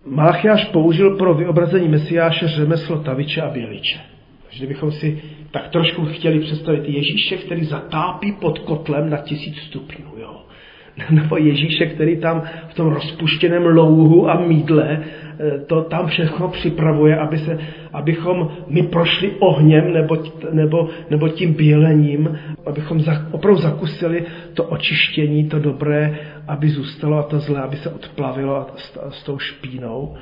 Malachiáš 0.06 0.66
použil 0.66 1.18
pro 1.18 1.34
vyobrazení 1.34 1.88
Mesiáše 1.88 2.48
řemeslo 2.48 2.98
taviče 2.98 3.42
a 3.42 3.50
běliče. 3.50 4.00
Takže 4.44 4.66
kdybychom 4.66 4.92
si 4.92 5.22
tak 5.54 5.70
trošku 5.70 6.06
chtěli 6.06 6.40
představit 6.40 6.90
Ježíše, 6.90 7.38
který 7.38 7.64
zatápí 7.64 8.32
pod 8.32 8.60
kotlem 8.60 9.10
na 9.10 9.18
tisíc 9.18 9.58
stupňů. 9.58 10.06
Jo? 10.18 10.42
Nebo 11.10 11.38
Ježíše, 11.38 11.86
který 11.86 12.18
tam 12.18 12.42
v 12.68 12.74
tom 12.74 12.88
rozpuštěném 12.88 13.66
louhu 13.66 14.30
a 14.30 14.40
mídle 14.40 15.00
eh, 15.00 15.60
to 15.68 15.82
tam 15.82 16.08
všechno 16.08 16.48
připravuje, 16.48 17.18
aby 17.18 17.38
se, 17.38 17.60
abychom 17.94 18.52
my 18.68 18.84
prošli 18.84 19.32
ohněm 19.40 19.94
nebo, 19.94 20.18
nebo, 20.52 20.90
nebo 21.10 21.30
tím 21.30 21.54
bělením, 21.54 22.40
abychom 22.66 23.00
za, 23.00 23.28
opravdu 23.32 23.62
zakusili 23.62 24.26
to 24.54 24.64
očištění, 24.64 25.50
to 25.50 25.60
dobré, 25.60 26.20
aby 26.48 26.70
zůstalo 26.70 27.18
a 27.18 27.24
to 27.24 27.40
zlé, 27.40 27.62
aby 27.62 27.76
se 27.76 27.90
odplavilo 27.90 28.56
a 28.56 28.68
s, 28.76 28.98
a 28.98 29.12
s 29.12 29.24
tou 29.24 29.40
špínou. 29.40 30.16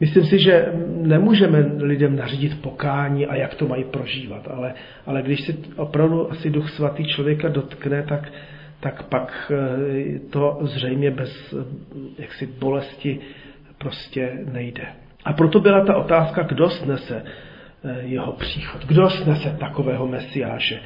Myslím 0.00 0.24
si, 0.24 0.38
že 0.38 0.72
nemůžeme 0.86 1.58
lidem 1.78 2.16
nařídit 2.16 2.62
pokání 2.62 3.26
a 3.26 3.34
jak 3.34 3.54
to 3.54 3.68
mají 3.68 3.84
prožívat, 3.84 4.48
ale, 4.50 4.74
ale 5.06 5.22
když 5.22 5.40
si 5.40 5.56
opravdu 5.76 6.30
asi 6.30 6.50
duch 6.50 6.70
svatý 6.70 7.04
člověka 7.04 7.48
dotkne, 7.48 8.02
tak, 8.02 8.32
tak 8.80 9.02
pak 9.02 9.52
eh, 9.54 10.18
to 10.18 10.58
zřejmě 10.62 11.10
bez 11.10 11.54
jaksi 12.18 12.46
bolesti 12.46 13.20
prostě 13.78 14.32
nejde. 14.52 14.86
A 15.24 15.32
proto 15.32 15.60
byla 15.60 15.84
ta 15.84 15.96
otázka, 15.96 16.42
kdo 16.42 16.70
snese 16.70 17.22
jeho 18.00 18.32
příchod, 18.32 18.86
kdo 18.86 19.10
snese 19.10 19.56
takového 19.60 20.06
mesiáše. 20.06 20.80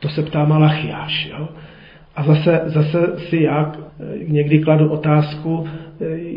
To 0.00 0.08
se 0.08 0.22
ptá 0.22 0.44
Malachiáš. 0.44 1.26
Jo? 1.26 1.48
A 2.20 2.22
zase, 2.22 2.60
zase 2.64 3.12
si 3.16 3.42
já 3.42 3.72
někdy 4.26 4.58
kladu 4.58 4.90
otázku, 4.90 5.66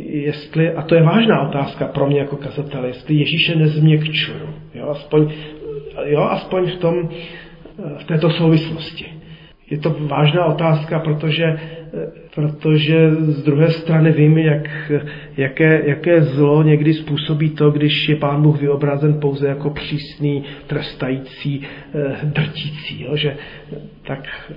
jestli, 0.09 0.71
a 0.71 0.81
to 0.81 0.95
je 0.95 1.03
vážná 1.03 1.47
otázka 1.49 1.87
pro 1.87 2.07
mě 2.07 2.19
jako 2.19 2.35
kazatele, 2.35 2.87
jestli 2.87 3.15
Ježíše 3.15 3.55
nezměkčuju. 3.55 4.49
Jo? 4.75 4.87
Aspoň, 4.89 5.31
jo? 6.05 6.21
Aspoň 6.21 6.71
v, 6.71 6.75
tom, 6.75 7.09
v 7.97 8.03
této 8.03 8.29
souvislosti. 8.29 9.05
Je 9.69 9.77
to 9.77 9.95
vážná 9.99 10.45
otázka, 10.45 10.99
protože, 10.99 11.59
protože 12.35 13.11
z 13.11 13.43
druhé 13.43 13.69
strany 13.69 14.11
vím, 14.11 14.37
jak, 14.37 14.91
jaké, 15.37 15.81
jaké 15.85 16.21
zlo 16.21 16.63
někdy 16.63 16.93
způsobí 16.93 17.49
to, 17.49 17.71
když 17.71 18.09
je 18.09 18.15
Pán 18.15 18.41
Bůh 18.41 18.61
vyobrazen 18.61 19.19
pouze 19.19 19.47
jako 19.47 19.69
přísný, 19.69 20.43
trestající, 20.67 21.61
drtící. 22.23 23.03
Jo? 23.03 23.15
Že, 23.15 23.37
tak 24.03 24.51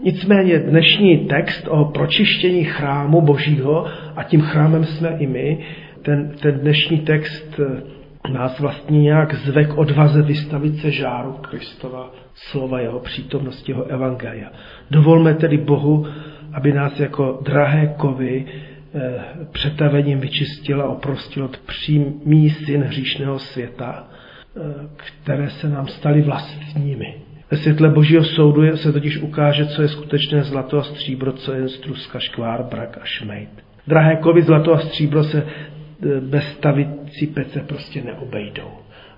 Nicméně 0.00 0.58
dnešní 0.58 1.18
text 1.18 1.68
o 1.68 1.84
pročištění 1.84 2.64
chrámu 2.64 3.20
božího, 3.20 3.86
a 4.16 4.22
tím 4.22 4.40
chrámem 4.40 4.84
jsme 4.84 5.08
i 5.18 5.26
my, 5.26 5.58
ten, 6.02 6.32
ten 6.42 6.58
dnešní 6.58 6.98
text 6.98 7.60
eh, 7.60 8.32
nás 8.32 8.60
vlastně 8.60 9.02
nějak 9.02 9.34
zve 9.34 9.64
k 9.64 9.78
odvaze 9.78 10.22
vystavit 10.22 10.76
se 10.76 10.90
žáru 10.90 11.32
Kristova 11.32 12.10
slova, 12.34 12.80
jeho 12.80 13.00
přítomnosti, 13.00 13.72
jeho 13.72 13.84
evangelia. 13.84 14.50
Dovolme 14.90 15.34
tedy 15.34 15.58
Bohu, 15.58 16.06
aby 16.52 16.72
nás 16.72 17.00
jako 17.00 17.40
drahé 17.44 17.94
kovy 17.96 18.44
eh, 18.46 19.24
přetavením 19.52 20.20
vyčistil 20.20 20.82
a 20.82 20.88
oprostil 20.88 21.44
od 21.44 21.58
přímý 21.58 22.50
syn 22.50 22.82
hříšného 22.82 23.38
světa, 23.38 24.08
eh, 24.56 24.60
které 24.96 25.50
se 25.50 25.68
nám 25.68 25.86
staly 25.86 26.22
vlastními. 26.22 27.14
Ve 27.52 27.58
světle 27.58 27.88
božího 27.88 28.24
soudu 28.24 28.76
se 28.76 28.92
totiž 28.92 29.18
ukáže, 29.18 29.66
co 29.66 29.82
je 29.82 29.88
skutečné 29.88 30.42
zlato 30.42 30.78
a 30.78 30.82
stříbro, 30.82 31.32
co 31.32 31.52
je 31.52 31.68
struska, 31.68 32.18
škvár, 32.18 32.62
brak 32.70 32.98
a 33.02 33.04
šmejt. 33.04 33.48
Drahé 33.86 34.16
kovy, 34.16 34.42
zlato 34.42 34.72
a 34.72 34.78
stříbro 34.78 35.24
se 35.24 35.38
e, 35.38 36.20
bez 36.20 36.44
stavicí 36.44 37.26
pece 37.26 37.60
prostě 37.60 38.02
neobejdou. 38.02 38.68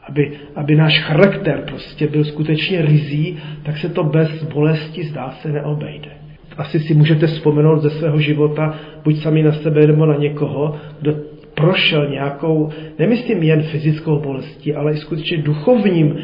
Aby, 0.09 0.38
aby 0.57 0.77
náš 0.77 1.01
charakter 1.01 1.64
prostě 1.66 2.07
byl 2.07 2.25
skutečně 2.25 2.83
rizí, 2.83 3.38
tak 3.62 3.79
se 3.79 3.88
to 3.88 4.05
bez 4.05 4.44
bolesti 4.44 5.05
zdá 5.05 5.31
se 5.31 5.53
neobejde. 5.53 6.11
Asi 6.57 6.81
si 6.81 6.94
můžete 6.94 7.27
vzpomenout 7.27 7.83
ze 7.83 7.90
svého 7.90 8.20
života, 8.20 8.79
buď 9.05 9.16
sami 9.16 9.42
na 9.42 9.53
sebe 9.53 9.87
nebo 9.87 10.07
na 10.07 10.16
někoho, 10.16 10.77
kdo 11.01 11.14
prošel 11.55 12.09
nějakou, 12.09 12.70
nemyslím 12.99 13.42
jen 13.42 13.62
fyzickou 13.62 14.20
bolestí, 14.20 14.75
ale 14.75 14.92
i 14.92 14.97
skutečně 14.97 15.42
duchovním 15.42 16.18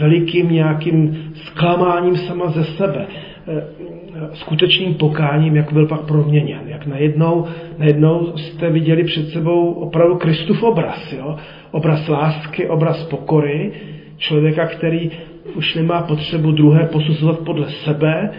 velikým 0.00 0.50
nějakým 0.50 1.32
zklamáním 1.34 2.16
sama 2.16 2.50
ze 2.50 2.64
sebe, 2.64 3.06
eh, 3.48 3.62
skutečným 4.32 4.94
pokáním, 4.94 5.56
jak 5.56 5.72
byl 5.72 5.86
pak 5.86 6.00
proměněn. 6.00 6.60
Jak 6.66 6.86
najednou, 6.86 7.46
najednou 7.78 8.32
jste 8.36 8.70
viděli 8.70 9.04
před 9.04 9.28
sebou 9.28 9.72
opravdu 9.72 10.16
Kristův 10.16 10.62
obraz. 10.62 11.12
Jo? 11.12 11.36
Obraz 11.70 12.08
lásky, 12.08 12.68
obraz 12.68 13.02
pokory, 13.02 13.72
člověka, 14.16 14.66
který 14.66 15.10
už 15.54 15.74
nemá 15.74 16.02
potřebu 16.02 16.52
druhé 16.52 16.88
posuzovat 16.92 17.38
podle 17.38 17.66
sebe, 17.70 18.30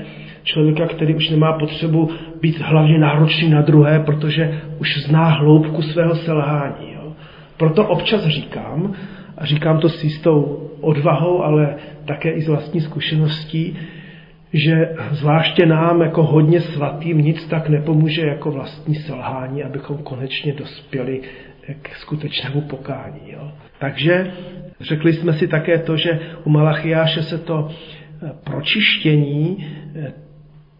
člověka, 0.43 0.87
který 0.87 1.15
už 1.15 1.29
nemá 1.29 1.53
potřebu 1.53 2.09
být 2.41 2.59
hlavně 2.61 2.97
náročný 2.97 3.49
na 3.49 3.61
druhé, 3.61 3.99
protože 3.99 4.61
už 4.79 4.97
zná 4.97 5.25
hloubku 5.25 5.81
svého 5.81 6.15
selhání. 6.15 6.93
Jo? 6.93 7.13
Proto 7.57 7.87
občas 7.87 8.27
říkám, 8.27 8.93
a 9.37 9.45
říkám 9.45 9.79
to 9.79 9.89
s 9.89 10.03
jistou 10.03 10.69
odvahou, 10.81 11.43
ale 11.43 11.75
také 12.05 12.31
i 12.31 12.41
z 12.41 12.47
vlastní 12.47 12.81
zkušeností, 12.81 13.77
že 14.53 14.95
zvláště 15.11 15.65
nám 15.65 16.01
jako 16.01 16.23
hodně 16.23 16.61
svatým 16.61 17.17
nic 17.17 17.47
tak 17.47 17.69
nepomůže 17.69 18.21
jako 18.21 18.51
vlastní 18.51 18.95
selhání, 18.95 19.63
abychom 19.63 19.97
konečně 19.97 20.53
dospěli 20.53 21.21
k 21.81 21.95
skutečnému 21.95 22.61
pokání. 22.61 23.21
Jo. 23.27 23.51
Takže 23.79 24.31
řekli 24.81 25.13
jsme 25.13 25.33
si 25.33 25.47
také 25.47 25.79
to, 25.79 25.97
že 25.97 26.19
u 26.43 26.49
Malachiáše 26.49 27.23
se 27.23 27.37
to 27.37 27.69
pročištění 28.43 29.67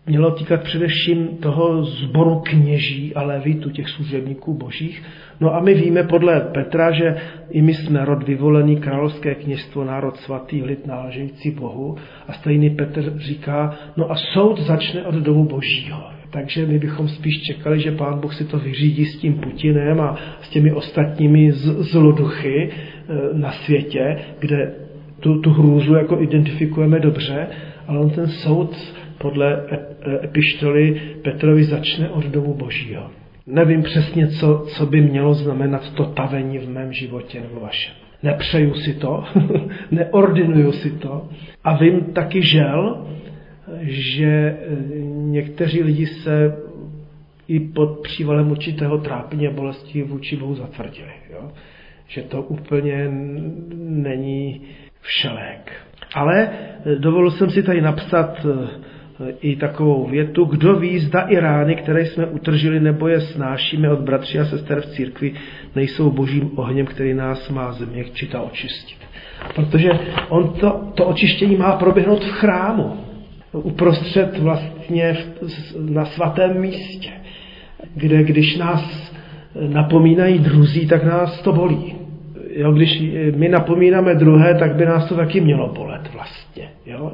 mělo 0.08 0.32
týkat 0.32 0.64
především 0.64 1.28
toho 1.28 1.84
zboru 1.86 2.40
kněží 2.40 3.16
a 3.16 3.24
levitu, 3.24 3.70
těch 3.70 3.90
služebníků 3.90 4.54
božích. 4.54 5.04
No 5.40 5.56
a 5.56 5.60
my 5.60 5.74
víme 5.74 6.04
podle 6.04 6.42
Petra, 6.42 6.92
že 6.92 7.16
i 7.50 7.62
my 7.62 7.74
jsme 7.74 8.06
rod 8.06 8.24
vyvolený, 8.24 8.78
královské 8.78 9.36
kněžstvo, 9.36 9.84
národ 9.84 10.18
svatý, 10.18 10.64
lid 10.64 10.88
náležející 10.88 11.52
Bohu. 11.52 11.96
A 12.28 12.34
stejný 12.34 12.70
Petr 12.70 13.14
říká, 13.18 13.76
no 13.98 14.12
a 14.12 14.16
soud 14.16 14.60
začne 14.60 15.04
od 15.04 15.16
domu 15.16 15.44
božího. 15.44 16.04
Takže 16.30 16.66
my 16.66 16.80
bychom 16.80 17.08
spíš 17.08 17.42
čekali, 17.42 17.80
že 17.80 17.92
pán 17.92 18.20
Bůh 18.20 18.34
si 18.34 18.46
to 18.46 18.60
vyřídí 18.60 19.06
s 19.06 19.18
tím 19.18 19.34
Putinem 19.34 20.02
a 20.02 20.18
s 20.42 20.50
těmi 20.50 20.74
ostatními 20.74 21.52
zloduchy 21.52 22.70
eh, 22.70 23.14
na 23.34 23.52
světě, 23.52 24.18
kde 24.40 24.74
tu, 25.20 25.42
tu 25.42 25.50
hrůzu 25.50 25.94
jako 25.94 26.22
identifikujeme 26.22 27.00
dobře, 27.00 27.48
ale 27.88 28.00
on 28.00 28.10
ten 28.10 28.28
soud 28.28 28.96
podle 29.18 29.64
epištoly 30.24 31.02
Petrovi 31.24 31.64
začne 31.64 32.10
od 32.10 32.26
domu 32.26 32.54
božího. 32.54 33.12
Nevím 33.48 33.84
přesně, 33.84 34.28
co, 34.28 34.66
co 34.68 34.86
by 34.86 35.02
mělo 35.02 35.34
znamenat 35.34 35.94
to 35.94 36.06
tavení 36.06 36.58
v 36.58 36.70
mém 36.70 36.94
životě 36.94 37.42
nebo 37.42 37.60
vašem. 37.60 37.94
Nepřeju 38.24 38.74
si 38.74 38.94
to, 38.94 39.24
neordinuju 39.92 40.72
si 40.72 40.92
to. 40.92 41.30
A 41.64 41.78
vím 41.78 42.02
taky 42.02 42.42
žel, 42.42 43.08
že 43.82 44.26
e, 44.26 44.58
někteří 45.12 45.84
lidi 45.84 46.06
se 46.06 46.58
i 47.48 47.60
pod 47.60 48.00
přívalem 48.00 48.52
určitého 48.52 48.98
trápení 48.98 49.48
a 49.48 49.52
bolesti 49.52 50.04
vůči 50.04 50.36
Bohu 50.36 50.56
zatvrdili. 50.56 51.12
Jo? 51.34 51.52
Že 52.08 52.22
to 52.22 52.42
úplně 52.42 53.08
není 53.76 54.62
všelék. 55.02 55.72
Ale 56.14 56.50
e, 56.86 56.96
dovolil 56.96 57.32
jsem 57.32 57.50
si 57.50 57.64
tady 57.64 57.82
napsat 57.82 58.46
i 59.42 59.56
takovou 59.56 60.08
větu, 60.08 60.46
kdo 60.46 60.76
ví, 60.76 61.00
zda 61.00 61.22
i 61.22 61.40
rány, 61.40 61.76
které 61.76 62.06
jsme 62.06 62.26
utržili 62.26 62.80
nebo 62.80 63.08
je 63.08 63.22
snášíme 63.22 63.92
od 63.92 64.00
bratří 64.00 64.40
a 64.40 64.46
sester 64.46 64.82
v 64.82 64.86
církvi, 64.86 65.34
nejsou 65.76 66.12
božím 66.12 66.52
ohněm, 66.56 66.86
který 66.86 67.14
nás 67.14 67.50
má 67.50 67.72
změkčit 67.72 68.36
a 68.36 68.42
očistit. 68.42 68.98
Protože 69.56 69.90
on 70.30 70.54
to, 70.54 70.92
to 70.96 71.06
očištění 71.06 71.56
má 71.56 71.72
proběhnout 71.76 72.24
v 72.24 72.32
chrámu, 72.32 72.98
uprostřed 73.54 74.38
vlastně 74.38 75.18
na 75.80 76.06
svatém 76.06 76.62
místě, 76.62 77.12
kde 77.96 78.24
když 78.24 78.58
nás 78.58 79.14
napomínají 79.68 80.40
druzí, 80.40 80.88
tak 80.88 81.04
nás 81.04 81.42
to 81.42 81.54
bolí. 81.54 81.96
Jo, 82.56 82.72
když 82.72 83.04
my 83.36 83.50
napomínáme 83.50 84.16
druhé, 84.16 84.56
tak 84.56 84.76
by 84.76 84.86
nás 84.86 85.10
to 85.10 85.16
taky 85.16 85.42
mělo 85.42 85.74
bolet 85.74 86.14
vlastně. 86.14 86.70
Jo? 86.86 87.12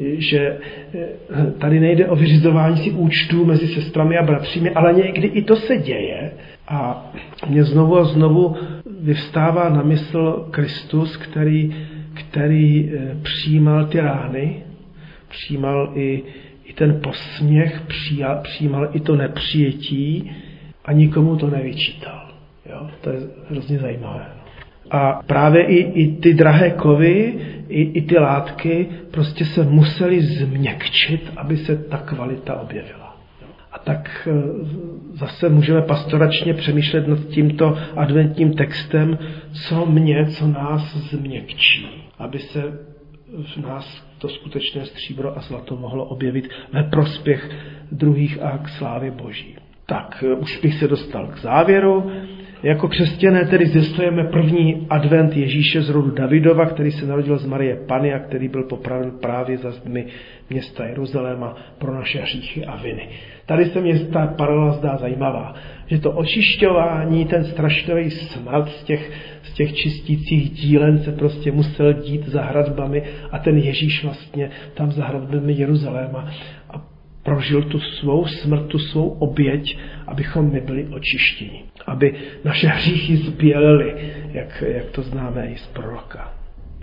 Že 0.00 0.58
eh, 0.94 1.52
tady 1.58 1.80
nejde 1.80 2.06
o 2.06 2.16
vyřizování 2.16 2.76
si 2.76 2.90
účtů 2.90 3.44
mezi 3.44 3.66
sestrami 3.68 4.18
a 4.18 4.22
bratřími, 4.22 4.70
ale 4.70 4.92
někdy 4.92 5.28
i 5.28 5.42
to 5.42 5.56
se 5.56 5.76
děje. 5.76 6.32
A 6.68 7.10
mě 7.48 7.64
znovu 7.64 7.98
a 7.98 8.04
znovu 8.04 8.56
vyvstává 9.00 9.68
na 9.68 9.82
mysl 9.82 10.48
Kristus, 10.50 11.16
který, 11.16 11.76
který 12.14 12.90
eh, 12.94 13.16
přijímal 13.22 13.86
ty 13.86 14.00
rány, 14.00 14.62
přijímal 15.28 15.92
i, 15.94 16.22
i 16.64 16.72
ten 16.72 17.00
posměch, 17.02 17.80
přijal, 17.86 18.40
přijímal 18.42 18.88
i 18.92 19.00
to 19.00 19.16
nepřijetí 19.16 20.30
a 20.84 20.92
nikomu 20.92 21.36
to 21.36 21.50
nevyčítal. 21.50 22.28
Jo? 22.70 22.90
To 23.00 23.10
je 23.10 23.20
hrozně 23.50 23.78
zajímavé. 23.78 24.39
A 24.90 25.22
právě 25.26 25.64
i, 25.64 25.76
i 25.76 26.16
ty 26.16 26.34
drahé 26.34 26.70
kovy, 26.70 27.34
i, 27.68 27.82
i 27.82 28.02
ty 28.02 28.18
látky 28.18 28.88
prostě 29.10 29.44
se 29.44 29.64
musely 29.64 30.20
změkčit, 30.20 31.32
aby 31.36 31.56
se 31.56 31.76
ta 31.76 31.98
kvalita 31.98 32.60
objevila. 32.60 33.16
A 33.72 33.78
tak 33.78 34.28
e, 34.30 34.32
zase 35.12 35.48
můžeme 35.48 35.82
pastoračně 35.82 36.54
přemýšlet 36.54 37.08
nad 37.08 37.18
tímto 37.18 37.78
adventním 37.96 38.54
textem, 38.54 39.18
co 39.52 39.86
mě, 39.86 40.26
co 40.26 40.46
nás 40.46 40.96
změkčí, 40.96 41.86
aby 42.18 42.38
se 42.38 42.62
v 43.42 43.56
nás 43.56 44.06
to 44.18 44.28
skutečné 44.28 44.86
stříbro 44.86 45.38
a 45.38 45.40
zlato 45.40 45.76
mohlo 45.76 46.04
objevit 46.04 46.48
ve 46.72 46.82
prospěch 46.82 47.50
druhých 47.92 48.42
a 48.42 48.58
k 48.58 48.68
slávě 48.68 49.10
Boží. 49.10 49.56
Tak 49.90 50.24
e, 50.26 50.34
už 50.34 50.60
bych 50.62 50.74
se 50.74 50.88
dostal 50.88 51.26
k 51.26 51.38
závěru. 51.38 52.10
Jako 52.62 52.88
křesťané 52.88 53.44
tedy 53.44 53.66
zjistujeme 53.66 54.24
první 54.24 54.86
advent 54.90 55.36
Ježíše 55.36 55.82
z 55.82 55.88
rodu 55.88 56.10
Davidova, 56.10 56.66
který 56.66 56.90
se 56.90 57.06
narodil 57.06 57.38
z 57.38 57.46
Marie 57.46 57.76
Pany 57.76 58.14
a 58.14 58.18
který 58.18 58.48
byl 58.48 58.62
popraven 58.62 59.10
právě 59.20 59.58
za 59.58 59.70
zdmi 59.70 60.06
města 60.50 60.84
Jeruzaléma 60.84 61.56
pro 61.78 61.94
naše 61.94 62.20
hříchy 62.20 62.64
a 62.64 62.76
viny. 62.76 63.08
Tady 63.46 63.64
se 63.64 63.80
mě 63.80 63.98
ta 63.98 64.26
paralela 64.26 64.72
zdá 64.72 64.96
zajímavá, 64.96 65.54
že 65.86 65.98
to 65.98 66.12
očišťování, 66.12 67.24
ten 67.24 67.44
strašný 67.44 68.10
smrad 68.10 68.68
z 68.68 68.84
těch, 68.84 69.10
z 69.42 69.52
těch 69.52 69.74
čistících 69.74 70.50
dílen 70.50 70.98
se 70.98 71.12
prostě 71.12 71.52
musel 71.52 71.92
dít 71.92 72.28
za 72.28 72.42
hradbami 72.42 73.02
a 73.30 73.38
ten 73.38 73.58
Ježíš 73.58 74.04
vlastně 74.04 74.50
tam 74.74 74.92
za 74.92 75.04
hradbami 75.04 75.52
Jeruzaléma 75.52 76.30
a 76.70 76.89
prožil 77.22 77.62
tu 77.62 77.80
svou 77.80 78.26
smrt, 78.26 78.66
tu 78.66 78.78
svou 78.78 79.08
oběť, 79.08 79.78
abychom 80.06 80.52
my 80.52 80.60
byli 80.60 80.86
očištěni. 80.86 81.62
Aby 81.86 82.14
naše 82.44 82.68
hříchy 82.76 83.16
zbělily, 83.16 83.94
jak, 84.32 84.64
jak 84.66 84.90
to 84.90 85.02
známe 85.02 85.46
i 85.46 85.56
z 85.56 85.66
proroka. 85.66 86.32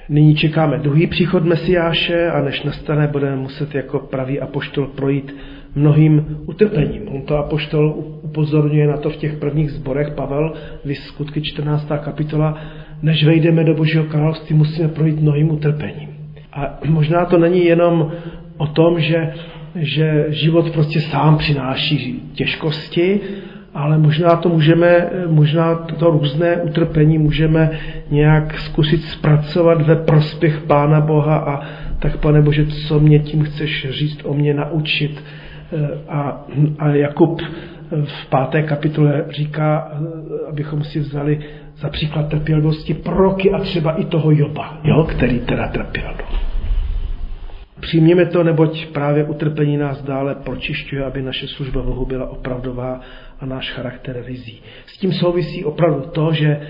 Nyní 0.09 0.35
čekáme 0.35 0.77
druhý 0.77 1.07
příchod 1.07 1.45
Mesiáše 1.45 2.29
a 2.29 2.41
než 2.41 2.63
nastane, 2.63 3.07
budeme 3.07 3.35
muset 3.35 3.75
jako 3.75 3.99
pravý 3.99 4.39
apoštol 4.39 4.87
projít 4.87 5.35
mnohým 5.75 6.37
utrpením. 6.45 7.07
On 7.07 7.21
to 7.21 7.37
apoštol 7.37 7.95
upozorňuje 8.21 8.87
na 8.87 8.97
to 8.97 9.09
v 9.09 9.15
těch 9.15 9.37
prvních 9.37 9.71
zborech, 9.71 10.09
Pavel, 10.15 10.53
v 10.85 10.93
skutky 10.93 11.41
14. 11.41 11.87
kapitola, 12.03 12.57
než 13.01 13.25
vejdeme 13.25 13.63
do 13.63 13.73
Božího 13.73 14.03
království, 14.03 14.55
musíme 14.55 14.87
projít 14.87 15.21
mnohým 15.21 15.51
utrpením. 15.51 16.09
A 16.53 16.79
možná 16.85 17.25
to 17.25 17.37
není 17.37 17.65
jenom 17.65 18.11
o 18.57 18.67
tom, 18.67 18.99
že, 18.99 19.33
že 19.75 20.25
život 20.29 20.69
prostě 20.69 21.01
sám 21.01 21.37
přináší 21.37 22.21
těžkosti, 22.33 23.19
ale 23.73 23.97
možná 23.97 24.35
to 24.35 24.49
můžeme, 24.49 25.09
možná 25.27 25.75
to 25.75 26.09
různé 26.09 26.55
utrpení 26.55 27.17
můžeme 27.17 27.69
nějak 28.11 28.59
zkusit 28.59 29.03
zpracovat 29.03 29.81
ve 29.81 29.95
prospěch 29.95 30.59
Pána 30.59 31.01
Boha 31.01 31.37
a 31.37 31.61
tak, 31.99 32.17
pane 32.17 32.41
Bože, 32.41 32.65
co 32.65 32.99
mě 32.99 33.19
tím 33.19 33.43
chceš 33.43 33.87
říct 33.89 34.19
o 34.23 34.33
mě 34.33 34.53
naučit. 34.53 35.23
A, 36.09 36.45
a 36.79 36.89
Jakub 36.89 37.41
v 38.05 38.29
páté 38.29 38.63
kapitole 38.63 39.25
říká, 39.29 39.91
abychom 40.49 40.83
si 40.83 40.99
vzali 40.99 41.39
za 41.77 41.89
příklad 41.89 42.29
trpělivosti 42.29 42.93
proroky 42.93 43.51
a 43.51 43.59
třeba 43.59 43.91
i 43.91 44.05
toho 44.05 44.31
Joba, 44.31 44.77
jo, 44.83 45.03
který 45.03 45.39
teda 45.39 45.67
trpěl. 45.67 46.13
Přijměme 47.79 48.25
to, 48.25 48.43
neboť 48.43 48.85
právě 48.85 49.23
utrpení 49.23 49.77
nás 49.77 50.03
dále 50.03 50.35
pročišťuje, 50.35 51.03
aby 51.03 51.21
naše 51.21 51.47
služba 51.47 51.81
Bohu 51.81 52.05
byla 52.05 52.29
opravdová 52.29 53.01
a 53.39 53.45
náš 53.45 53.71
charakter 53.71 54.23
rizí. 54.25 54.61
S 54.85 54.97
tím 54.97 55.13
souvisí 55.13 55.65
opravdu 55.65 56.01
to, 56.01 56.33
že 56.33 56.61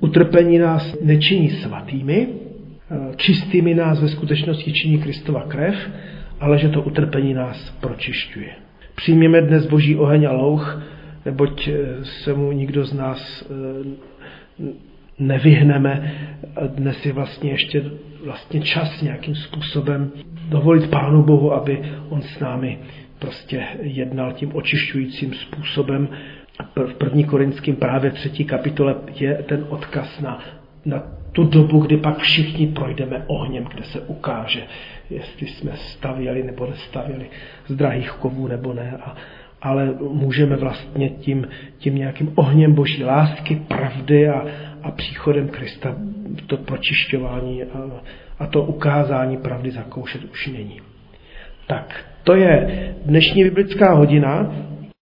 utrpení 0.00 0.58
nás 0.58 0.96
nečiní 1.02 1.50
svatými, 1.50 2.28
eh, 2.28 3.16
čistými 3.16 3.74
nás 3.74 4.00
ve 4.00 4.08
skutečnosti 4.08 4.72
činí 4.72 4.98
Kristova 4.98 5.42
krev, 5.48 5.74
ale 6.40 6.58
že 6.58 6.68
to 6.68 6.82
utrpení 6.82 7.34
nás 7.34 7.76
pročišťuje. 7.80 8.52
Přijměme 8.94 9.40
dnes 9.42 9.66
boží 9.66 9.96
oheň 9.96 10.24
a 10.24 10.32
louch, 10.32 10.82
neboť 11.24 11.68
eh, 11.68 12.04
se 12.04 12.34
mu 12.34 12.52
nikdo 12.52 12.84
z 12.84 12.92
nás 12.92 13.44
eh, 13.50 14.91
nevyhneme. 15.18 16.12
Dnes 16.66 17.06
je 17.06 17.12
vlastně 17.12 17.50
ještě 17.50 17.82
vlastně 18.24 18.60
čas 18.60 19.02
nějakým 19.02 19.34
způsobem 19.34 20.10
dovolit 20.48 20.90
Pánu 20.90 21.22
Bohu, 21.22 21.52
aby 21.52 21.82
on 22.08 22.22
s 22.22 22.40
námi 22.40 22.78
prostě 23.18 23.64
jednal 23.80 24.32
tím 24.32 24.50
očišťujícím 24.54 25.34
způsobem. 25.34 26.08
V 26.76 26.94
první 26.94 27.24
korinským 27.24 27.76
právě 27.76 28.10
třetí 28.10 28.44
kapitole 28.44 28.94
je 29.14 29.34
ten 29.34 29.66
odkaz 29.68 30.20
na, 30.20 30.38
na 30.84 31.02
tu 31.32 31.44
dobu, 31.44 31.80
kdy 31.80 31.96
pak 31.96 32.18
všichni 32.18 32.66
projdeme 32.66 33.24
ohněm, 33.26 33.64
kde 33.64 33.84
se 33.84 34.00
ukáže, 34.00 34.62
jestli 35.10 35.46
jsme 35.46 35.72
stavěli 35.76 36.42
nebo 36.42 36.66
nestavěli 36.66 37.26
z 37.68 37.76
drahých 37.76 38.10
kovů 38.10 38.48
nebo 38.48 38.72
ne. 38.72 38.98
A, 39.02 39.16
ale 39.62 39.94
můžeme 40.12 40.56
vlastně 40.56 41.10
tím, 41.10 41.48
tím 41.78 41.94
nějakým 41.94 42.32
ohněm 42.34 42.74
boží 42.74 43.04
lásky, 43.04 43.62
pravdy 43.68 44.28
a, 44.28 44.44
a 44.82 44.90
příchodem 44.90 45.48
Krista 45.48 45.96
to 46.46 46.56
pročišťování 46.56 47.62
a, 47.62 47.66
a 48.38 48.46
to 48.46 48.62
ukázání 48.62 49.36
pravdy 49.36 49.70
zakoušet 49.70 50.24
už 50.24 50.46
není. 50.46 50.80
Tak 51.66 52.04
to 52.24 52.34
je 52.34 52.68
dnešní 53.06 53.44
biblická 53.44 53.94
hodina. 53.94 54.52